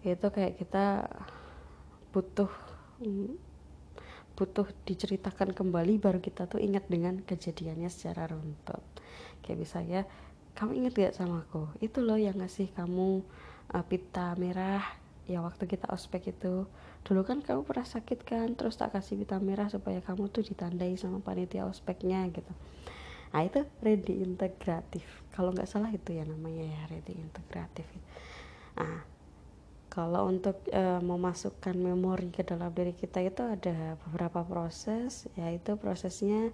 itu 0.03 0.27
kayak 0.29 0.59
kita 0.59 1.07
butuh 2.11 2.51
butuh 4.35 4.67
diceritakan 4.83 5.55
kembali 5.55 5.97
baru 5.97 6.19
kita 6.19 6.45
tuh 6.45 6.59
ingat 6.59 6.85
dengan 6.91 7.23
kejadiannya 7.23 7.87
secara 7.87 8.27
runtut. 8.29 8.83
Kayak 9.41 9.57
misalnya 9.57 10.01
kamu 10.53 10.71
inget 10.83 10.93
gak 10.99 11.15
sama 11.15 11.47
aku? 11.47 11.71
Itu 11.79 12.03
loh 12.03 12.19
yang 12.19 12.37
ngasih 12.37 12.69
kamu 12.75 13.23
uh, 13.71 13.85
pita 13.87 14.35
merah. 14.35 14.83
Ya 15.25 15.41
waktu 15.41 15.65
kita 15.65 15.89
ospek 15.89 16.35
itu 16.35 16.69
dulu 17.07 17.21
kan 17.25 17.41
kamu 17.41 17.65
pernah 17.65 17.87
sakit 17.87 18.27
kan? 18.27 18.53
Terus 18.53 18.77
tak 18.77 18.93
kasih 18.93 19.17
pita 19.17 19.39
merah 19.39 19.71
supaya 19.71 20.03
kamu 20.03 20.29
tuh 20.29 20.45
ditandai 20.45 20.93
sama 20.99 21.23
panitia 21.23 21.65
ospeknya 21.65 22.27
gitu 22.29 22.51
nah 23.35 23.43
itu 23.43 23.67
ready 23.83 24.23
integratif. 24.23 25.03
Kalau 25.35 25.51
nggak 25.51 25.67
salah 25.67 25.91
itu 25.91 26.15
ya 26.15 26.23
namanya 26.23 26.63
ya 26.71 26.81
ready 26.87 27.19
integratif 27.19 27.83
nah 28.75 29.07
kalau 29.87 30.27
untuk 30.27 30.59
e, 30.67 30.99
memasukkan 30.99 31.71
memori 31.79 32.27
ke 32.27 32.43
dalam 32.43 32.67
diri 32.75 32.91
kita 32.91 33.23
itu 33.23 33.39
ada 33.47 33.95
beberapa 34.03 34.43
proses 34.43 35.31
yaitu 35.39 35.79
prosesnya 35.79 36.51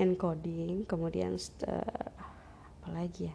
encoding 0.00 0.82
kemudian 0.90 1.38
uh, 1.68 2.10
apa 2.80 2.88
lagi 2.90 3.30
ya? 3.30 3.34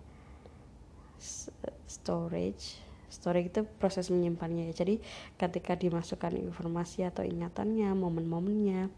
Storage 1.87 2.84
storage 3.15 3.55
itu 3.55 3.61
proses 3.79 4.11
menyimpannya. 4.11 4.69
Ya 4.69 4.83
jadi 4.83 4.99
ketika 5.39 5.79
dimasukkan 5.79 6.35
informasi 6.35 7.07
atau 7.07 7.23
ingatannya 7.23 7.95
momen-momennya 7.95 8.91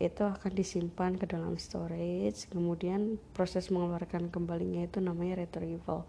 itu 0.00 0.22
akan 0.22 0.52
disimpan 0.56 1.20
ke 1.20 1.28
dalam 1.28 1.60
storage. 1.60 2.48
Kemudian 2.48 3.20
proses 3.36 3.68
mengeluarkan 3.68 4.32
kembalinya 4.32 4.86
itu 4.86 5.04
namanya 5.04 5.44
retrieval. 5.44 6.08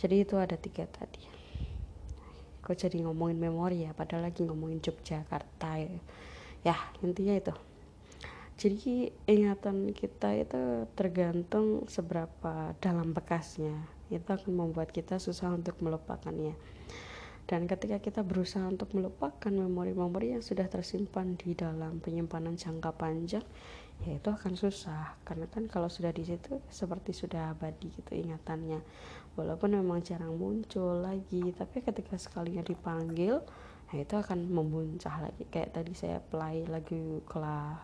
Jadi 0.00 0.24
itu 0.24 0.34
ada 0.40 0.56
tiga 0.58 0.88
tadi. 0.88 1.22
Kok 2.64 2.76
jadi 2.76 3.04
ngomongin 3.04 3.38
memori 3.40 3.84
ya 3.84 3.92
padahal 3.92 4.28
lagi 4.28 4.44
ngomongin 4.44 4.80
Yogyakarta 4.80 5.80
ya, 5.80 5.92
ya 6.64 6.76
intinya 7.04 7.34
itu. 7.36 7.54
Jadi 8.60 9.08
ingatan 9.24 9.96
kita 9.96 10.36
itu 10.36 10.84
tergantung 10.92 11.88
seberapa 11.88 12.76
dalam 12.76 13.16
bekasnya. 13.16 13.72
Itu 14.12 14.28
akan 14.36 14.52
membuat 14.52 14.92
kita 14.92 15.16
susah 15.16 15.56
untuk 15.56 15.80
melupakannya 15.80 16.79
dan 17.50 17.66
ketika 17.66 17.98
kita 17.98 18.22
berusaha 18.22 18.62
untuk 18.62 18.94
melupakan 18.94 19.50
memori-memori 19.50 20.38
yang 20.38 20.44
sudah 20.46 20.70
tersimpan 20.70 21.34
di 21.34 21.58
dalam 21.58 21.98
penyimpanan 21.98 22.54
jangka 22.54 22.94
panjang 22.94 23.42
ya 24.06 24.22
itu 24.22 24.30
akan 24.30 24.54
susah. 24.54 25.18
Karena 25.26 25.50
kan 25.50 25.66
kalau 25.66 25.90
sudah 25.90 26.14
di 26.14 26.22
situ 26.22 26.62
seperti 26.70 27.10
sudah 27.10 27.50
abadi 27.50 27.90
gitu 27.90 28.14
ingatannya. 28.14 28.78
Walaupun 29.34 29.74
memang 29.82 29.98
jarang 29.98 30.38
muncul 30.38 31.02
lagi 31.02 31.50
tapi 31.50 31.82
ketika 31.82 32.14
sekalinya 32.22 32.62
dipanggil 32.62 33.42
nah 33.90 33.98
itu 33.98 34.14
akan 34.14 34.46
memuncah 34.46 35.18
lagi. 35.18 35.42
Kayak 35.50 35.74
tadi 35.74 35.90
saya 35.98 36.22
play 36.22 36.62
lagu 36.70 37.18
kelah 37.26 37.82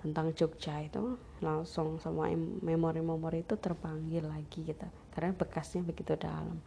tentang 0.00 0.32
Jogja 0.32 0.80
itu 0.80 1.20
langsung 1.44 2.00
semua 2.00 2.32
memori-memori 2.64 3.44
itu 3.44 3.60
terpanggil 3.60 4.24
lagi 4.24 4.64
gitu. 4.64 4.88
Karena 5.12 5.36
bekasnya 5.36 5.84
begitu 5.84 6.16
dalam 6.16 6.64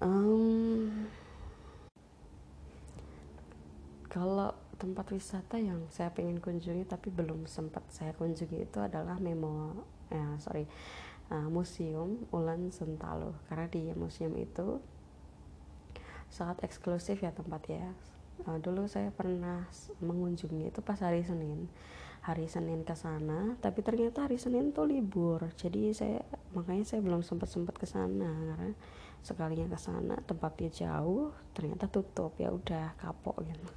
um, 0.00 1.08
kalau 4.08 4.52
tempat 4.80 5.06
wisata 5.12 5.60
yang 5.60 5.84
saya 5.92 6.08
pengen 6.10 6.40
kunjungi 6.40 6.88
tapi 6.88 7.12
belum 7.12 7.44
sempat 7.44 7.84
saya 7.92 8.16
kunjungi 8.16 8.64
itu 8.64 8.78
adalah 8.80 9.20
memo 9.20 9.76
eh, 10.08 10.34
sorry 10.40 10.64
uh, 11.30 11.48
museum 11.48 12.26
Ulan 12.34 12.68
Sentalo. 12.74 13.38
Karena 13.46 13.70
di 13.70 13.94
museum 13.94 14.34
itu 14.36 14.82
sangat 16.30 16.62
eksklusif 16.66 17.22
ya 17.22 17.30
tempat 17.30 17.62
ya. 17.70 17.88
Uh, 18.44 18.58
dulu 18.58 18.86
saya 18.90 19.14
pernah 19.14 19.66
mengunjungi 20.02 20.74
itu 20.74 20.80
pas 20.82 20.98
hari 21.00 21.22
Senin. 21.22 21.70
Hari 22.20 22.52
Senin 22.52 22.84
ke 22.84 22.92
sana 22.92 23.56
tapi 23.64 23.80
ternyata 23.80 24.28
hari 24.28 24.36
Senin 24.36 24.76
tuh 24.76 24.84
libur. 24.84 25.40
Jadi 25.56 25.94
saya 25.96 26.20
makanya 26.52 26.84
saya 26.84 27.00
belum 27.00 27.24
sempat 27.24 27.48
sempat 27.48 27.80
ke 27.80 27.88
sana 27.88 28.28
karena 28.28 28.70
sekalinya 29.20 29.68
ke 29.68 29.78
sana 29.78 30.16
tempatnya 30.24 30.70
jauh 30.72 31.32
ternyata 31.52 31.86
tutup 31.86 32.32
ya 32.40 32.48
udah 32.52 32.96
kapok 32.96 33.44
gitu. 33.44 33.68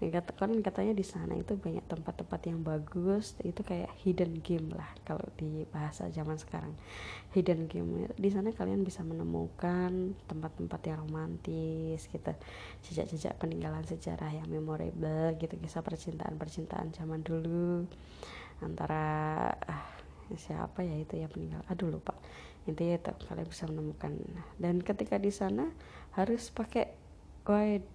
Kata 0.00 0.32
kan 0.32 0.48
katanya 0.64 0.96
di 0.96 1.04
sana 1.04 1.36
itu 1.36 1.60
banyak 1.60 1.84
tempat-tempat 1.84 2.40
yang 2.48 2.64
bagus 2.64 3.36
itu 3.44 3.60
kayak 3.60 3.92
hidden 4.00 4.40
game 4.40 4.72
lah 4.72 4.88
kalau 5.04 5.20
di 5.36 5.68
bahasa 5.68 6.08
zaman 6.08 6.40
sekarang. 6.40 6.72
Hidden 7.36 7.68
game 7.68 8.08
di 8.16 8.32
sana 8.32 8.48
kalian 8.48 8.80
bisa 8.80 9.04
menemukan 9.04 10.16
tempat-tempat 10.24 10.80
yang 10.88 11.04
romantis 11.04 12.08
gitu. 12.08 12.32
Jejak-jejak 12.88 13.36
peninggalan 13.36 13.84
sejarah 13.84 14.32
yang 14.32 14.48
memorable 14.48 15.36
gitu 15.36 15.60
kisah 15.60 15.84
percintaan-percintaan 15.84 16.96
zaman 16.96 17.20
dulu. 17.20 17.84
Antara 18.64 19.04
ah, 19.52 19.84
siapa 20.32 20.80
ya 20.80 20.96
itu 20.96 21.20
ya 21.20 21.28
peninggal? 21.28 21.60
Aduh 21.68 21.92
lupa 21.92 22.16
intinya 22.70 22.96
itu 22.96 23.10
kalian 23.26 23.48
bisa 23.50 23.66
menemukan. 23.66 24.14
Dan 24.56 24.78
ketika 24.80 25.18
di 25.18 25.34
sana 25.34 25.68
harus 26.14 26.54
pakai 26.54 26.94
guide. 27.42 27.86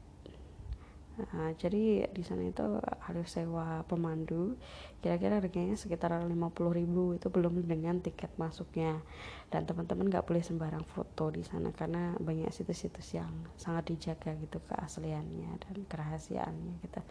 Nah, 1.16 1.56
jadi 1.56 2.12
di 2.12 2.24
sana 2.28 2.44
itu 2.44 2.60
harus 3.08 3.32
sewa 3.32 3.88
pemandu. 3.88 4.60
Kira-kira 5.00 5.40
harganya 5.40 5.80
sekitar 5.80 6.12
50.000 6.12 7.16
itu 7.16 7.28
belum 7.32 7.64
dengan 7.64 8.04
tiket 8.04 8.36
masuknya. 8.36 9.00
Dan 9.48 9.64
teman-teman 9.64 10.12
nggak 10.12 10.28
boleh 10.28 10.44
sembarang 10.44 10.84
foto 10.84 11.32
di 11.32 11.40
sana 11.48 11.72
karena 11.72 12.20
banyak 12.20 12.52
situs-situs 12.52 13.16
yang 13.16 13.32
sangat 13.56 13.96
dijaga 13.96 14.36
gitu 14.44 14.60
keasliannya 14.68 15.56
dan 15.56 15.76
kerahasiaannya 15.88 16.84
gitu. 16.84 17.02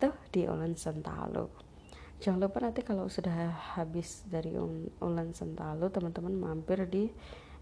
Itu 0.00 0.08
di 0.32 0.48
Ulen 0.48 0.72
Sentalu 0.72 1.67
jangan 2.18 2.50
lupa 2.50 2.58
nanti 2.58 2.82
kalau 2.82 3.06
sudah 3.06 3.54
habis 3.78 4.26
dari 4.26 4.58
Ulen 4.98 5.30
Sentalu 5.30 5.86
teman-teman 5.94 6.34
mampir 6.34 6.82
di 6.90 7.06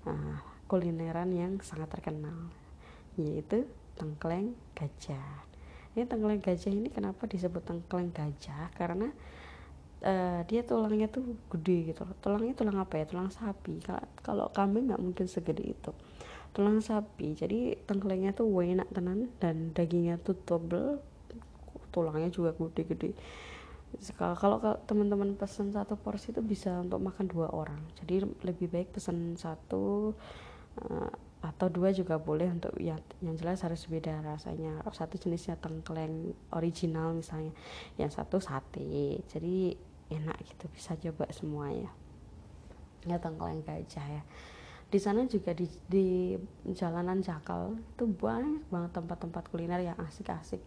uh, 0.09 0.37
kulineran 0.65 1.29
yang 1.33 1.61
sangat 1.61 1.93
terkenal 1.93 2.49
yaitu 3.21 3.69
tengkleng 3.97 4.57
gajah. 4.77 5.45
Ini 5.97 6.05
tengkleng 6.05 6.41
gajah 6.41 6.73
ini 6.73 6.89
kenapa 6.93 7.25
disebut 7.29 7.65
tengkleng 7.65 8.13
gajah? 8.13 8.73
Karena 8.77 9.09
uh, 10.05 10.41
dia 10.49 10.65
tulangnya 10.65 11.09
tuh 11.09 11.37
gede 11.53 11.93
gitu 11.93 12.05
tulangnya 12.21 12.57
tulang 12.57 12.81
apa 12.81 13.01
ya? 13.01 13.05
Tulang 13.09 13.29
sapi. 13.29 13.81
Kalau 14.25 14.53
kambing 14.53 14.93
nggak 14.93 15.01
mungkin 15.01 15.29
segede 15.29 15.65
itu. 15.65 15.93
Tulang 16.57 16.81
sapi. 16.81 17.37
Jadi 17.37 17.77
tengklengnya 17.85 18.33
tuh 18.33 18.49
enak 18.49 18.89
tenan 18.89 19.29
dan 19.37 19.77
dagingnya 19.77 20.17
tuh 20.21 20.37
tebel 20.45 21.01
tulangnya 21.93 22.29
juga 22.29 22.53
gede-gede 22.53 23.17
kalau 24.17 24.61
teman-teman 24.85 25.39
pesan 25.39 25.73
satu 25.73 25.97
porsi 25.97 26.35
itu 26.35 26.43
bisa 26.45 26.83
untuk 26.83 27.01
makan 27.01 27.27
dua 27.31 27.49
orang. 27.49 27.81
Jadi 28.03 28.27
lebih 28.45 28.69
baik 28.69 28.93
pesan 28.93 29.39
satu 29.39 30.13
uh, 30.85 31.11
atau 31.41 31.71
dua 31.71 31.95
juga 31.95 32.19
boleh 32.19 32.51
untuk 32.51 32.75
ya 32.83 32.99
yang 33.23 33.39
jelas 33.39 33.63
harus 33.63 33.87
beda 33.87 34.21
rasanya. 34.21 34.83
Satu 34.91 35.17
jenisnya 35.17 35.57
tengkleng 35.57 36.35
original 36.53 37.15
misalnya 37.15 37.55
yang 37.97 38.11
satu 38.13 38.43
sate. 38.43 39.23
Jadi 39.31 39.79
enak 40.11 40.39
gitu 40.45 40.67
bisa 40.75 40.99
coba 40.99 41.31
semuanya. 41.33 41.91
Ya 43.07 43.17
tengkleng 43.23 43.63
gajah 43.63 44.07
ya. 44.21 44.23
Di 44.87 45.03
sana 45.03 45.27
juga 45.27 45.51
di, 45.51 45.67
di 45.91 46.39
jalanan 46.75 47.19
Jakal 47.19 47.75
itu 47.75 48.07
banyak 48.07 48.71
banget 48.71 48.95
tempat-tempat 48.95 49.51
kuliner 49.51 49.83
yang 49.83 49.99
asik-asik. 49.99 50.63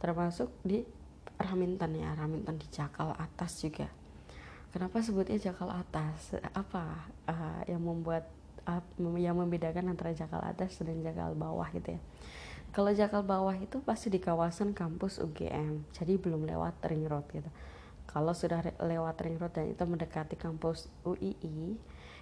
Termasuk 0.00 0.48
di 0.64 0.80
Raminten 1.38 1.92
ya 1.94 2.12
Raminten 2.16 2.56
di 2.58 2.66
Jakal 2.72 3.14
atas 3.14 3.60
juga. 3.62 3.88
Kenapa 4.70 5.02
sebutnya 5.02 5.38
Jakal 5.38 5.70
atas? 5.70 6.34
Apa 6.54 7.10
uh, 7.26 7.62
yang 7.66 7.82
membuat 7.82 8.26
yang 9.18 9.34
membedakan 9.34 9.90
antara 9.90 10.14
jakal 10.14 10.38
atas 10.46 10.78
dan 10.78 11.02
jakal 11.02 11.34
bawah 11.34 11.66
gitu 11.74 11.98
ya? 11.98 12.00
Kalau 12.70 12.94
jakal 12.94 13.26
bawah 13.26 13.56
itu 13.58 13.82
pasti 13.82 14.14
di 14.14 14.22
kawasan 14.22 14.78
kampus 14.78 15.18
UGM 15.18 15.90
jadi 15.90 16.14
belum 16.14 16.46
lewat 16.46 16.78
ring 16.86 17.02
road 17.10 17.26
gitu. 17.34 17.50
Kalau 18.06 18.30
sudah 18.30 18.62
lewat 18.78 19.18
ring 19.26 19.42
road 19.42 19.50
dan 19.50 19.74
itu 19.74 19.82
mendekati 19.82 20.38
kampus 20.38 20.86
UII 21.02 21.74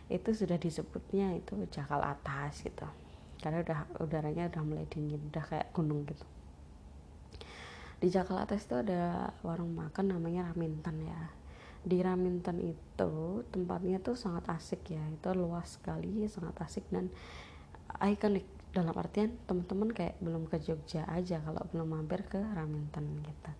itu 0.09 0.31
sudah 0.33 0.57
disebutnya 0.57 1.37
itu 1.37 1.53
jakal 1.69 2.01
atas 2.01 2.65
gitu. 2.65 2.89
Karena 3.45 3.61
udah 3.61 3.81
udaranya 4.01 4.49
udah 4.49 4.63
mulai 4.65 4.89
dingin 4.89 5.21
udah 5.29 5.45
kayak 5.45 5.69
gunung 5.77 6.09
gitu 6.09 6.38
di 7.99 8.09
Jakal 8.15 8.39
atas 8.39 8.63
itu 8.63 8.79
ada 8.79 9.35
warung 9.43 9.75
makan 9.75 10.15
namanya 10.15 10.55
Raminten 10.55 11.03
ya. 11.03 11.23
Di 11.83 11.99
Raminten 11.99 12.63
itu 12.63 13.43
tempatnya 13.51 13.99
tuh 13.99 14.15
sangat 14.15 14.47
asik 14.55 14.95
ya. 14.95 15.03
Itu 15.11 15.35
luas 15.35 15.79
sekali 15.79 16.31
sangat 16.31 16.63
asik 16.63 16.87
dan 16.95 17.11
ikonik. 17.99 18.47
Dalam 18.71 18.95
artian 18.95 19.35
teman-teman 19.49 19.91
kayak 19.91 20.21
belum 20.23 20.47
ke 20.47 20.63
Jogja 20.63 21.03
aja 21.11 21.43
kalau 21.43 21.65
belum 21.75 21.99
mampir 21.99 22.23
ke 22.31 22.39
Raminten 22.39 23.27
gitu. 23.27 23.51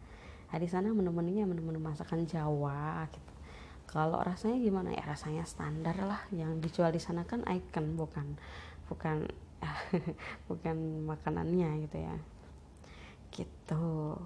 Nah 0.49 0.59
di 0.61 0.69
sana 0.71 0.95
menu-menunya 0.95 1.43
menu-menu 1.43 1.83
masakan 1.83 2.23
Jawa 2.23 3.11
gitu. 3.11 3.33
Kalau 3.89 4.21
rasanya 4.23 4.63
gimana? 4.63 4.95
Ya 4.95 5.03
rasanya 5.03 5.43
standar 5.49 5.99
lah. 5.99 6.23
Yang 6.31 6.63
dijual 6.63 6.95
di 6.95 7.03
sana 7.03 7.27
kan 7.27 7.43
icon 7.51 7.99
bukan 7.99 8.39
bukan 8.87 9.27
bukan 10.49 10.77
makanannya 11.11 11.83
gitu 11.91 11.99
ya 11.99 12.15
gitu. 13.33 14.17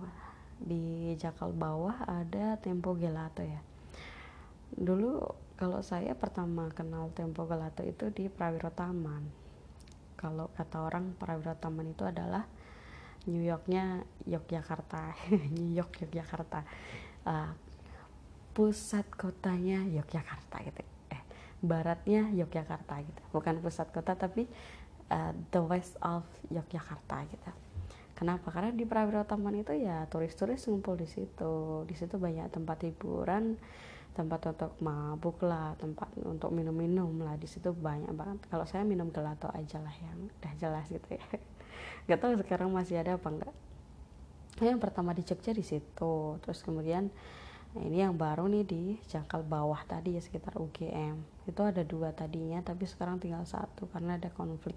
Di 0.63 1.15
Jakal 1.19 1.51
bawah 1.51 2.07
ada 2.07 2.55
Tempo 2.63 2.95
Gelato 2.95 3.43
ya. 3.43 3.59
Dulu 4.73 5.21
kalau 5.59 5.83
saya 5.83 6.15
pertama 6.15 6.71
kenal 6.73 7.11
Tempo 7.13 7.45
Gelato 7.47 7.83
itu 7.83 8.09
di 8.15 8.31
Prawiro 8.31 8.71
Taman. 8.71 9.27
Kalau 10.15 10.51
kata 10.55 10.87
orang 10.87 11.19
Prawiro 11.19 11.55
Taman 11.59 11.91
itu 11.91 12.07
adalah 12.07 12.47
New 13.27 13.43
Yorknya 13.43 14.07
Yogyakarta. 14.27 15.19
New 15.55 15.75
York 15.75 16.07
Yogyakarta. 16.07 16.63
Uh, 17.27 17.51
pusat 18.55 19.07
kotanya 19.19 19.83
Yogyakarta 19.89 20.63
gitu. 20.63 20.83
Eh 21.11 21.23
baratnya 21.59 22.31
Yogyakarta 22.31 23.03
gitu. 23.03 23.21
Bukan 23.35 23.59
pusat 23.59 23.91
kota 23.91 24.15
tapi 24.15 24.47
uh, 25.11 25.35
the 25.51 25.63
west 25.63 25.99
of 26.03 26.23
Yogyakarta 26.55 27.27
gitu 27.27 27.62
kenapa? 28.23 28.55
Karena 28.55 28.71
di 28.71 28.87
Prawiro 28.87 29.27
Taman 29.27 29.59
itu 29.59 29.75
ya 29.75 30.07
turis-turis 30.07 30.71
ngumpul 30.71 30.95
di 30.95 31.11
situ. 31.11 31.83
Di 31.91 31.95
situ 31.99 32.15
banyak 32.17 32.55
tempat 32.55 32.87
hiburan 32.87 33.59
tempat 34.13 34.45
untuk 34.53 34.77
mabuk 34.85 35.41
lah 35.41 35.73
tempat 35.81 36.07
untuk 36.23 36.55
minum-minum 36.55 37.27
lah. 37.27 37.35
Di 37.35 37.51
situ 37.51 37.75
banyak 37.75 38.15
banget. 38.15 38.47
Kalau 38.47 38.63
saya 38.63 38.87
minum 38.87 39.11
gelato 39.11 39.51
aja 39.51 39.83
lah 39.83 39.95
yang 39.99 40.31
udah 40.31 40.53
jelas 40.63 40.87
gitu 40.87 41.19
ya. 41.19 41.25
Nggak 42.07 42.19
tahu 42.23 42.33
sekarang 42.47 42.71
masih 42.71 43.03
ada 43.03 43.19
apa 43.19 43.27
enggak 43.27 43.55
yang 44.63 44.79
pertama 44.79 45.11
di 45.11 45.27
Jogja 45.27 45.51
di 45.51 45.67
situ. 45.67 46.39
Terus 46.39 46.63
kemudian 46.63 47.11
Nah, 47.73 47.89
ini 47.89 48.05
yang 48.05 48.21
baru 48.21 48.53
nih 48.53 48.65
di 48.69 48.83
jangkal 49.09 49.49
bawah 49.49 49.81
tadi 49.89 50.13
ya 50.13 50.21
sekitar 50.21 50.61
UGM. 50.61 51.49
Itu 51.49 51.65
ada 51.65 51.81
dua 51.81 52.13
tadinya, 52.13 52.61
tapi 52.61 52.85
sekarang 52.85 53.17
tinggal 53.17 53.49
satu 53.49 53.89
karena 53.89 54.21
ada 54.21 54.29
konflik 54.29 54.77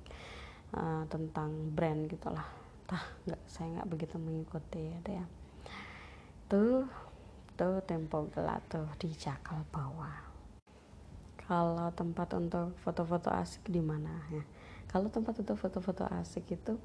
uh, 0.72 1.04
tentang 1.12 1.76
brand 1.76 2.08
gitulah. 2.08 2.48
Tah, 2.86 3.02
nggak 3.26 3.42
saya 3.50 3.68
nggak 3.78 3.90
begitu 3.90 4.16
mengikuti 4.22 4.94
ada 4.94 5.12
ya. 5.22 5.26
Tuh, 6.46 6.86
tuh 7.58 7.82
Tempo 7.90 8.30
Gelato 8.30 8.86
di 9.02 9.10
jangkal 9.10 9.66
bawah. 9.74 10.22
Kalau 11.46 11.90
tempat 11.94 12.34
untuk 12.38 12.78
foto-foto 12.82 13.30
asik 13.34 13.70
di 13.70 13.82
mana 13.82 14.14
ya? 14.30 14.46
Kalau 14.90 15.10
tempat 15.10 15.38
untuk 15.42 15.58
foto-foto 15.58 16.06
asik 16.10 16.46
itu 16.54 16.78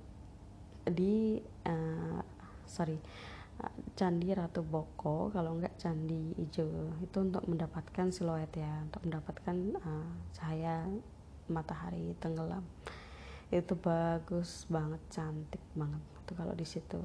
di 0.88 1.36
uh, 1.68 2.20
sorry 2.64 2.96
Candi 3.92 4.32
Ratu 4.32 4.64
Boko 4.64 5.28
kalau 5.28 5.60
enggak 5.60 5.76
Candi 5.76 6.32
Ijo 6.40 6.96
itu 7.04 7.18
untuk 7.20 7.44
mendapatkan 7.44 8.08
siluet 8.08 8.48
ya 8.56 8.88
untuk 8.88 9.04
mendapatkan 9.04 9.56
uh, 9.84 10.08
cahaya 10.32 10.88
matahari 11.50 12.16
tenggelam 12.22 12.64
itu 13.50 13.74
bagus 13.74 14.64
banget 14.70 15.02
cantik 15.10 15.62
banget 15.74 16.02
itu 16.22 16.32
kalau 16.38 16.54
di 16.54 16.66
situ. 16.66 16.98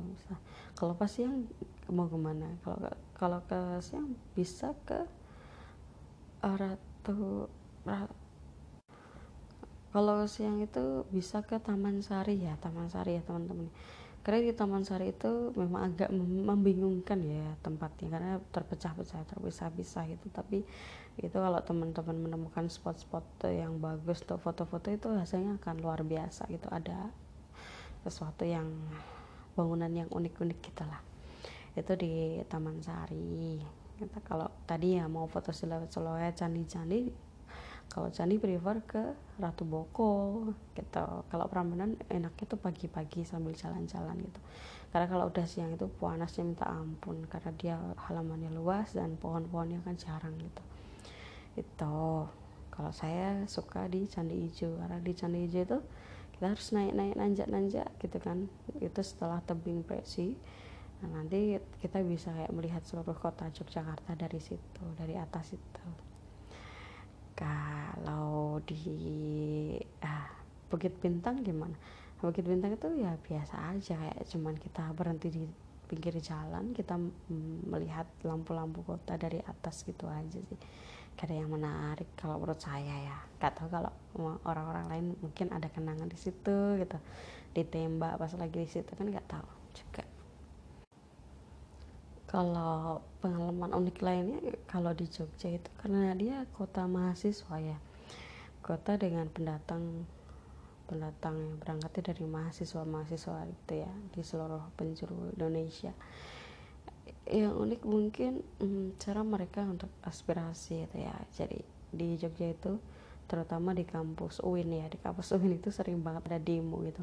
Kalau 0.77 0.93
pas 0.93 1.09
siang 1.09 1.49
mau 1.89 2.05
ke 2.05 2.17
mana? 2.17 2.53
Kalau 2.61 2.77
kalau 3.17 3.39
ke 3.49 3.81
siang 3.81 4.13
bisa 4.37 4.77
ke 4.85 5.09
Ratu 6.45 7.49
kalau 9.95 10.27
siang 10.27 10.59
itu 10.59 11.07
bisa 11.07 11.39
ke 11.39 11.55
Taman 11.55 12.03
Sari 12.03 12.43
ya 12.43 12.59
Taman 12.59 12.91
Sari 12.91 13.15
ya 13.15 13.23
teman-teman 13.23 13.71
karena 14.25 14.41
di 14.41 14.57
Taman 14.57 14.81
Sari 14.81 15.13
itu 15.13 15.53
memang 15.53 15.93
agak 15.93 16.09
membingungkan 16.17 17.21
ya 17.21 17.45
tempatnya 17.61 18.09
karena 18.09 18.33
terpecah-pecah 18.49 19.21
terpisah-pisah 19.29 20.09
gitu. 20.09 20.33
Tapi 20.33 20.65
itu 21.21 21.37
kalau 21.37 21.61
teman-teman 21.61 22.17
menemukan 22.25 22.65
spot-spot 22.65 23.21
yang 23.53 23.77
bagus 23.77 24.25
untuk 24.25 24.41
foto-foto 24.41 24.89
itu 24.89 25.13
hasilnya 25.13 25.61
akan 25.61 25.77
luar 25.77 26.01
biasa 26.01 26.49
gitu. 26.49 26.65
Ada 26.73 27.13
sesuatu 28.01 28.49
yang 28.49 28.65
bangunan 29.53 29.93
yang 29.93 30.09
unik-unik 30.09 30.59
gitu 30.73 30.83
lah. 30.89 31.05
Itu 31.77 31.93
di 31.93 32.41
Taman 32.49 32.81
Sari 32.81 33.61
kita 33.95 34.25
kalau 34.25 34.49
tadi 34.65 34.97
ya 34.97 35.05
mau 35.05 35.29
foto 35.29 35.53
siluet-siluet 35.53 36.35
candi-candi 36.35 37.13
kalau 37.89 38.11
candi 38.11 38.35
prefer 38.35 38.83
ke 38.83 39.03
Ratu 39.39 39.63
Boko 39.63 40.43
gitu. 40.75 41.05
Kalau 41.31 41.45
Prambanan 41.47 41.95
enaknya 42.11 42.45
tuh 42.47 42.59
pagi-pagi 42.59 43.23
sambil 43.23 43.55
jalan-jalan 43.55 44.19
gitu. 44.19 44.39
Karena 44.91 45.07
kalau 45.11 45.25
udah 45.27 45.45
siang 45.47 45.75
itu 45.75 45.87
panasnya 45.99 46.43
minta 46.47 46.67
ampun 46.67 47.23
karena 47.27 47.51
dia 47.55 47.75
halamannya 48.07 48.51
luas 48.51 48.95
dan 48.95 49.19
pohon-pohonnya 49.19 49.83
kan 49.83 49.95
jarang 49.95 50.35
gitu. 50.39 50.63
Itu. 51.59 52.27
Kalau 52.75 52.91
saya 52.91 53.47
suka 53.47 53.87
di 53.87 54.03
Candi 54.11 54.35
Ijo 54.51 54.75
karena 54.75 54.99
di 54.99 55.15
Candi 55.15 55.47
Ijo 55.47 55.59
itu 55.63 55.79
kita 56.35 56.51
harus 56.51 56.75
naik-naik 56.75 57.15
nanjak-nanjak 57.15 57.87
gitu 58.03 58.17
kan. 58.19 58.51
Itu 58.83 58.99
setelah 59.03 59.39
tebing 59.43 59.83
presi 59.87 60.35
nah 61.03 61.21
nanti 61.21 61.59
kita 61.83 61.99
bisa 62.07 62.31
kayak 62.31 62.55
melihat 62.55 62.79
seluruh 62.87 63.19
kota 63.19 63.51
Yogyakarta 63.51 64.15
dari 64.15 64.39
situ 64.39 64.83
dari 64.95 65.19
atas 65.19 65.51
itu 65.51 65.85
kalau 67.35 68.63
di 68.63 68.79
ah, 69.99 70.31
Bukit 70.71 70.95
Bintang 71.03 71.43
gimana? 71.43 71.75
Bukit 72.23 72.47
Bintang 72.47 72.73
itu 72.73 72.87
ya 72.95 73.19
biasa 73.19 73.75
aja 73.75 73.93
kayak 73.99 74.23
cuman 74.31 74.55
kita 74.55 74.83
berhenti 74.95 75.27
di 75.29 75.43
pinggir 75.85 76.17
jalan 76.17 76.73
kita 76.73 76.97
melihat 77.69 78.09
lampu-lampu 78.25 78.81
kota 78.81 79.19
dari 79.19 79.43
atas 79.43 79.83
gitu 79.83 80.07
aja 80.07 80.39
sih. 80.39 80.59
Gak 81.15 81.31
yang 81.31 81.51
menarik 81.51 82.07
kalau 82.15 82.39
menurut 82.39 82.59
saya 82.59 82.95
ya. 83.03 83.17
Gak 83.39 83.59
tahu 83.59 83.67
kalau 83.67 83.91
orang-orang 84.47 84.85
lain 84.91 85.05
mungkin 85.19 85.51
ada 85.51 85.67
kenangan 85.67 86.07
di 86.07 86.17
situ 86.17 86.79
gitu. 86.79 86.97
Ditembak 87.51 88.15
pas 88.15 88.31
lagi 88.35 88.63
di 88.63 88.71
situ 88.71 88.91
kan 88.95 89.11
gak 89.11 89.27
tahu 89.27 89.47
juga 89.75 90.14
kalau 92.35 92.99
pengalaman 93.23 93.71
unik 93.71 93.97
lainnya 94.03 94.43
kalau 94.67 94.91
di 94.91 95.07
Jogja 95.07 95.55
itu 95.55 95.71
karena 95.79 96.11
dia 96.19 96.43
kota 96.51 96.83
mahasiswa 96.83 97.55
ya. 97.63 97.79
Kota 98.59 98.99
dengan 98.99 99.31
pendatang 99.31 100.03
pendatang 100.83 101.39
yang 101.39 101.55
berangkatnya 101.63 102.11
dari 102.11 102.27
mahasiswa-mahasiswa 102.27 103.39
itu 103.47 103.73
ya 103.79 103.91
di 104.11 104.19
seluruh 104.19 104.67
penjuru 104.75 105.31
Indonesia. 105.31 105.95
Yang 107.23 107.55
unik 107.55 107.81
mungkin 107.87 108.43
hmm, 108.59 108.99
cara 108.99 109.23
mereka 109.23 109.63
untuk 109.63 109.87
aspirasi 110.03 110.91
itu 110.91 111.07
ya. 111.07 111.15
Jadi 111.31 111.63
di 111.95 112.19
Jogja 112.19 112.51
itu 112.51 112.75
terutama 113.31 113.71
di 113.71 113.87
kampus 113.87 114.43
UIN 114.43 114.75
ya 114.75 114.85
di 114.91 114.99
kampus 114.99 115.33
UIN 115.33 115.57
itu 115.57 115.71
sering 115.73 116.03
banget 116.03 116.29
ada 116.29 116.37
demo 116.37 116.77
gitu 116.85 117.01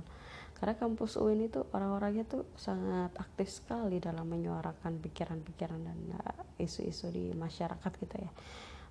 karena 0.63 0.79
kampus 0.79 1.19
UIN 1.19 1.51
itu 1.51 1.67
orang-orangnya 1.75 2.23
tuh 2.23 2.47
sangat 2.55 3.11
aktif 3.19 3.51
sekali 3.51 3.99
dalam 3.99 4.31
menyuarakan 4.31 5.03
pikiran-pikiran 5.03 5.81
dan 5.83 5.99
eh, 6.23 6.63
isu-isu 6.63 7.11
di 7.11 7.35
masyarakat 7.35 7.91
gitu 7.99 8.17
ya. 8.23 8.31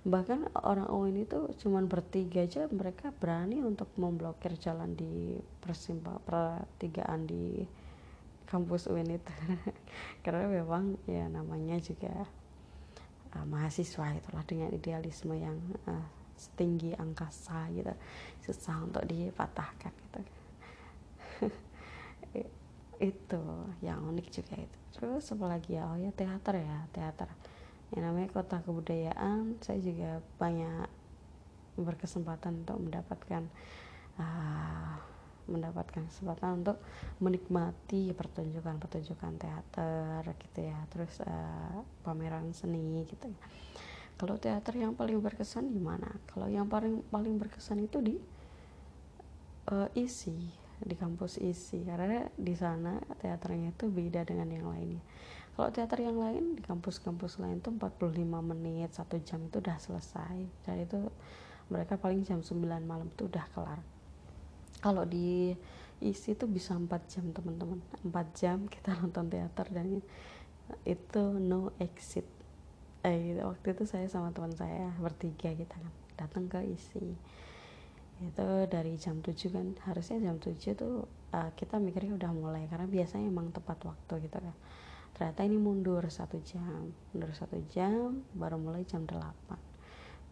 Bahkan 0.04 0.52
orang 0.68 0.92
UIN 0.92 1.24
itu 1.24 1.48
cuma 1.64 1.80
bertiga 1.80 2.44
aja 2.44 2.68
mereka 2.68 3.08
berani 3.16 3.64
untuk 3.64 3.88
memblokir 3.96 4.52
jalan 4.60 4.92
di 4.92 5.40
persimpang 5.64 6.20
pertigaan 6.28 7.24
di 7.24 7.64
kampus 8.44 8.92
UIN 8.92 9.16
itu 9.16 9.32
karena 10.28 10.52
memang 10.52 11.00
ya 11.08 11.24
namanya 11.32 11.80
juga 11.80 12.28
uh, 13.32 13.48
mahasiswa 13.48 14.12
itulah 14.12 14.44
dengan 14.44 14.68
idealisme 14.76 15.32
yang 15.40 15.56
uh, 15.88 16.04
setinggi 16.36 16.92
angkasa 17.00 17.72
gitu 17.72 17.96
susah 18.44 18.84
untuk 18.84 19.08
dipatahkan 19.08 19.88
gitu 19.88 20.41
itu 23.02 23.42
yang 23.82 23.98
unik 24.06 24.26
juga 24.30 24.54
itu. 24.54 24.78
Terus 24.94 25.26
apa 25.34 25.44
lagi 25.50 25.74
ya? 25.74 25.90
Oh 25.90 25.98
ya 25.98 26.14
teater 26.14 26.62
ya 26.62 26.78
teater. 26.94 27.28
Yang 27.92 28.02
namanya 28.08 28.28
kota 28.30 28.62
kebudayaan 28.62 29.58
saya 29.60 29.82
juga 29.82 30.22
banyak 30.38 30.86
berkesempatan 31.76 32.62
untuk 32.62 32.78
mendapatkan 32.78 33.42
uh, 34.20 34.94
mendapatkan 35.50 36.06
kesempatan 36.06 36.62
untuk 36.62 36.78
menikmati 37.18 38.14
pertunjukan-pertunjukan 38.14 39.32
teater 39.34 40.22
gitu 40.38 40.60
ya. 40.62 40.78
Terus 40.94 41.18
uh, 41.26 41.82
pameran 42.06 42.54
seni 42.54 43.02
gitu 43.10 43.26
ya. 43.26 43.46
Kalau 44.14 44.38
teater 44.38 44.78
yang 44.78 44.94
paling 44.94 45.18
berkesan 45.18 45.74
di 45.74 45.82
mana? 45.82 46.06
Kalau 46.30 46.46
yang 46.46 46.70
paling 46.70 47.02
paling 47.10 47.34
berkesan 47.42 47.82
itu 47.82 47.98
di 47.98 48.14
uh, 49.74 49.90
isi 49.98 50.61
di 50.82 50.98
kampus 50.98 51.38
isi 51.38 51.86
karena 51.86 52.26
di 52.34 52.54
sana 52.58 52.98
teaternya 53.22 53.70
itu 53.70 53.86
beda 53.86 54.26
dengan 54.26 54.50
yang 54.50 54.66
lainnya. 54.66 55.02
Kalau 55.52 55.68
teater 55.68 56.00
yang 56.00 56.16
lain 56.16 56.56
di 56.56 56.62
kampus-kampus 56.64 57.36
lain 57.36 57.60
tuh 57.60 57.76
45 57.76 58.24
menit 58.24 58.88
satu 58.96 59.20
jam 59.20 59.44
itu 59.44 59.60
udah 59.60 59.76
selesai. 59.76 60.36
Dan 60.64 60.76
itu 60.80 60.96
mereka 61.68 62.00
paling 62.00 62.24
jam 62.24 62.40
9 62.40 62.56
malam 62.88 63.12
itu 63.12 63.28
udah 63.28 63.44
kelar. 63.52 63.80
Kalau 64.80 65.04
di 65.04 65.52
isi 66.00 66.32
itu 66.32 66.48
bisa 66.48 66.72
4 66.72 66.88
jam 67.04 67.28
teman-teman. 67.36 67.84
4 68.00 68.32
jam 68.32 68.64
kita 68.64 68.96
nonton 69.04 69.28
teater 69.28 69.68
dan 69.68 70.00
itu 70.88 71.22
no 71.36 71.76
exit. 71.76 72.24
Eh, 73.04 73.36
waktu 73.44 73.76
itu 73.76 73.84
saya 73.84 74.08
sama 74.08 74.32
teman 74.32 74.56
saya 74.56 74.88
bertiga 74.96 75.52
kita 75.52 75.76
datang 76.16 76.46
ke 76.48 76.64
isi 76.64 77.18
itu 78.22 78.48
dari 78.70 78.94
jam 79.00 79.18
7 79.18 79.34
kan. 79.50 79.66
Harusnya 79.88 80.22
jam 80.30 80.36
7 80.38 80.54
tuh 80.78 81.08
uh, 81.34 81.50
kita 81.58 81.82
mikirnya 81.82 82.14
udah 82.14 82.30
mulai 82.30 82.70
karena 82.70 82.86
biasanya 82.86 83.26
emang 83.26 83.50
tepat 83.50 83.82
waktu 83.82 84.28
gitu 84.28 84.38
kan. 84.38 84.56
Ternyata 85.12 85.40
ini 85.42 85.56
mundur 85.58 86.06
satu 86.06 86.38
jam. 86.42 86.94
Mundur 87.12 87.34
satu 87.34 87.58
jam 87.70 88.22
baru 88.34 88.56
mulai 88.58 88.86
jam 88.86 89.04
8 89.04 89.72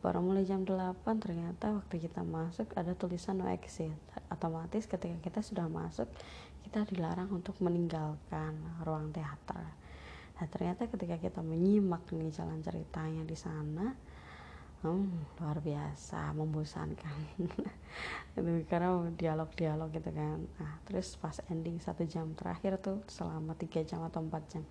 baru 0.00 0.24
mulai 0.24 0.48
jam 0.48 0.64
8 0.64 0.96
ternyata 1.20 1.76
waktu 1.76 2.00
kita 2.00 2.24
masuk 2.24 2.72
ada 2.72 2.96
tulisan 2.96 3.36
no 3.36 3.52
exit. 3.52 3.92
Otomatis 4.32 4.88
ketika 4.88 5.20
kita 5.20 5.40
sudah 5.44 5.68
masuk 5.68 6.08
kita 6.64 6.88
dilarang 6.88 7.28
untuk 7.28 7.60
meninggalkan 7.60 8.56
ruang 8.80 9.12
teater. 9.12 9.60
Nah 10.40 10.46
ternyata 10.48 10.88
ketika 10.88 11.20
kita 11.20 11.44
menyimak 11.44 12.08
nih 12.16 12.32
jalan 12.32 12.64
ceritanya 12.64 13.28
di 13.28 13.36
sana 13.36 13.92
hmm, 14.82 15.40
luar 15.40 15.58
biasa 15.60 16.32
membosankan. 16.32 17.16
Karena 18.70 18.96
dialog-dialog 19.12 19.88
gitu 19.92 20.10
kan. 20.12 20.40
Nah 20.56 20.72
terus 20.88 21.16
pas 21.20 21.36
ending 21.52 21.80
satu 21.80 22.08
jam 22.08 22.32
terakhir 22.32 22.80
tuh 22.80 23.04
selama 23.08 23.52
tiga 23.56 23.84
jam 23.84 24.00
atau 24.04 24.24
empat 24.24 24.42
jam. 24.48 24.64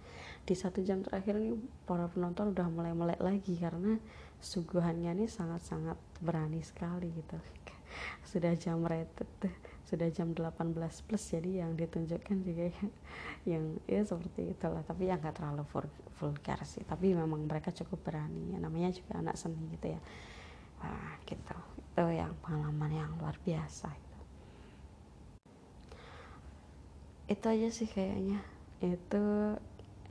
Di 0.46 0.58
satu 0.58 0.82
jam 0.82 1.06
terakhir 1.06 1.38
ini 1.38 1.58
para 1.86 2.10
penonton 2.10 2.54
udah 2.54 2.68
mulai 2.72 2.94
melek 2.98 3.22
lagi 3.22 3.54
karena 3.60 4.02
suguhannya 4.40 5.14
ini 5.14 5.26
sangat-sangat 5.30 5.98
berani 6.24 6.64
sekali 6.66 7.14
gitu. 7.14 7.38
Sudah 8.30 8.54
jam 8.56 8.86
rated 8.86 9.30
sudah 9.90 10.06
jam 10.14 10.38
18 10.38 10.78
plus 10.78 11.24
jadi 11.34 11.66
yang 11.66 11.74
ditunjukkan 11.74 12.38
juga 12.46 12.70
yang, 12.70 12.90
yang 13.50 13.64
ya 13.90 14.02
seperti 14.06 14.54
itulah. 14.54 14.86
Tapi 14.86 15.10
yang 15.10 15.18
nggak 15.18 15.42
terlalu 15.42 15.66
vulgar 16.22 16.62
sih 16.62 16.86
tapi 16.86 17.18
memang 17.18 17.50
mereka 17.50 17.74
cukup 17.74 18.06
berani. 18.06 18.54
Ya, 18.54 18.62
namanya 18.62 18.94
juga 18.94 19.18
anak 19.18 19.34
seni 19.34 19.58
gitu 19.74 19.98
ya. 19.98 20.02
Nah 20.86 21.18
gitu. 21.26 21.58
Itu 21.90 22.06
yang 22.14 22.38
pengalaman 22.46 22.92
yang 22.94 23.12
luar 23.18 23.34
biasa 23.42 23.90
itu 23.90 24.10
itu 27.30 27.46
aja 27.46 27.70
sih 27.70 27.86
kayaknya. 27.86 28.42
Itu 28.82 29.22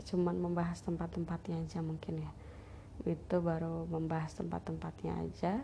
cuman 0.07 0.39
membahas 0.39 0.79
tempat-tempatnya 0.87 1.67
aja 1.67 1.83
mungkin 1.83 2.23
ya. 2.23 2.31
Itu 3.03 3.43
baru 3.43 3.87
membahas 3.91 4.39
tempat-tempatnya 4.39 5.13
aja 5.27 5.63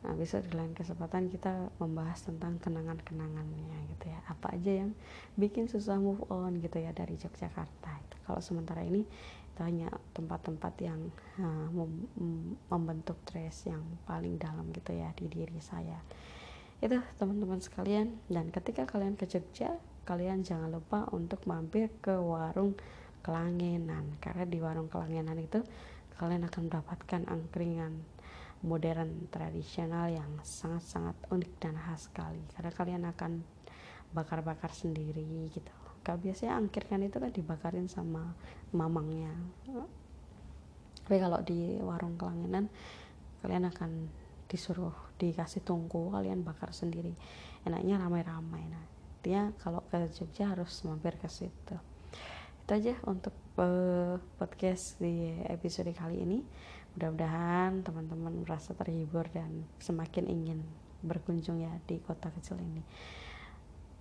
nah 0.00 0.16
bisa 0.16 0.40
di 0.40 0.48
lain 0.56 0.72
kesempatan 0.72 1.28
kita 1.28 1.68
membahas 1.76 2.24
tentang 2.24 2.56
kenangan-kenangannya 2.56 3.78
gitu 3.96 4.08
ya. 4.08 4.20
Apa 4.32 4.56
aja 4.56 4.84
yang 4.84 4.96
bikin 5.36 5.68
susah 5.68 6.00
move 6.00 6.24
on 6.32 6.56
gitu 6.60 6.80
ya 6.80 6.96
dari 6.96 7.20
Yogyakarta 7.20 8.10
kalau 8.30 8.46
sementara 8.46 8.86
ini 8.86 9.02
itu 9.50 9.60
hanya 9.66 9.90
tempat-tempat 10.14 10.74
yang 10.78 11.10
uh, 11.42 11.66
mem 11.74 12.06
membentuk 12.70 13.18
trace 13.26 13.66
yang 13.66 13.82
paling 14.06 14.38
dalam 14.38 14.70
gitu 14.70 14.94
ya 14.94 15.10
di 15.18 15.26
diri 15.26 15.58
saya. 15.58 15.98
Itu 16.78 17.02
teman-teman 17.18 17.58
sekalian. 17.58 18.22
Dan 18.30 18.54
ketika 18.54 18.86
kalian 18.86 19.18
ke 19.18 19.26
Jogja 19.26 19.74
kalian 20.06 20.46
jangan 20.46 20.70
lupa 20.70 21.10
untuk 21.10 21.42
mampir 21.50 21.90
ke 21.98 22.14
warung 22.14 22.78
kelangenan. 23.26 24.14
Karena 24.22 24.46
di 24.46 24.62
warung 24.62 24.86
kelangenan 24.86 25.42
itu 25.42 25.58
kalian 26.22 26.46
akan 26.46 26.70
mendapatkan 26.70 27.26
angkringan 27.26 27.98
modern 28.60 29.32
tradisional 29.32 30.12
yang 30.12 30.28
sangat-sangat 30.44 31.16
unik 31.32 31.52
dan 31.56 31.74
khas 31.80 32.12
sekali. 32.12 32.40
Karena 32.52 32.70
kalian 32.72 33.04
akan 33.08 33.32
bakar-bakar 34.12 34.74
sendiri 34.74 35.48
gitu. 35.48 35.72
Kalau 36.00 36.18
biasanya 36.20 36.56
angkirkan 36.56 37.04
itu 37.04 37.16
kan 37.20 37.32
dibakarin 37.32 37.88
sama 37.88 38.32
mamangnya. 38.72 39.32
Tapi 41.04 41.16
kalau 41.20 41.40
di 41.44 41.76
warung 41.80 42.16
kelangenan 42.16 42.68
kalian 43.40 43.68
akan 43.68 43.90
disuruh 44.50 44.92
dikasih 45.16 45.62
tungku 45.62 46.10
kalian 46.12 46.42
bakar 46.42 46.72
sendiri. 46.72 47.14
Enaknya 47.64 48.00
ramai-ramai. 48.00 48.64
Nah 48.68 48.84
dia 49.20 49.52
kalau 49.60 49.84
ke 49.88 50.08
Jogja 50.16 50.52
harus 50.52 50.80
mampir 50.88 51.16
ke 51.20 51.28
situ. 51.28 51.76
Itu 52.64 52.70
aja 52.72 52.94
untuk 53.04 53.36
uh, 53.60 54.16
podcast 54.40 54.96
di 54.96 55.36
episode 55.48 55.92
kali 55.92 56.24
ini 56.24 56.38
mudah-mudahan 56.96 57.86
teman-teman 57.86 58.42
merasa 58.42 58.74
terhibur 58.74 59.26
dan 59.30 59.66
semakin 59.78 60.26
ingin 60.26 60.60
berkunjung 61.00 61.62
ya 61.62 61.72
di 61.86 62.02
kota 62.02 62.28
kecil 62.34 62.58
ini. 62.60 62.82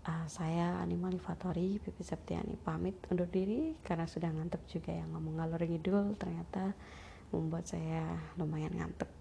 Uh, 0.07 0.25
saya 0.31 0.79
Anima 0.79 1.11
Livatori 1.11 1.77
Pipi 1.77 2.01
Septiani 2.01 2.55
pamit 2.55 2.95
undur 3.11 3.27
diri 3.27 3.75
karena 3.83 4.07
sudah 4.07 4.31
ngantuk 4.31 4.63
juga 4.71 4.95
yang 4.95 5.11
ngomong 5.11 5.43
ngalor 5.43 5.61
ngidul 5.67 6.15
ternyata 6.15 6.73
membuat 7.29 7.69
saya 7.69 8.17
lumayan 8.39 8.73
ngantuk 8.73 9.11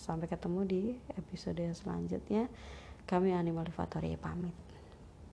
sampai 0.00 0.32
ketemu 0.32 0.60
di 0.64 0.82
episode 1.18 1.60
selanjutnya. 1.76 2.48
Kami 3.04 3.36
Anima 3.36 3.60
Livatori 3.60 4.16
pamit 4.16 4.69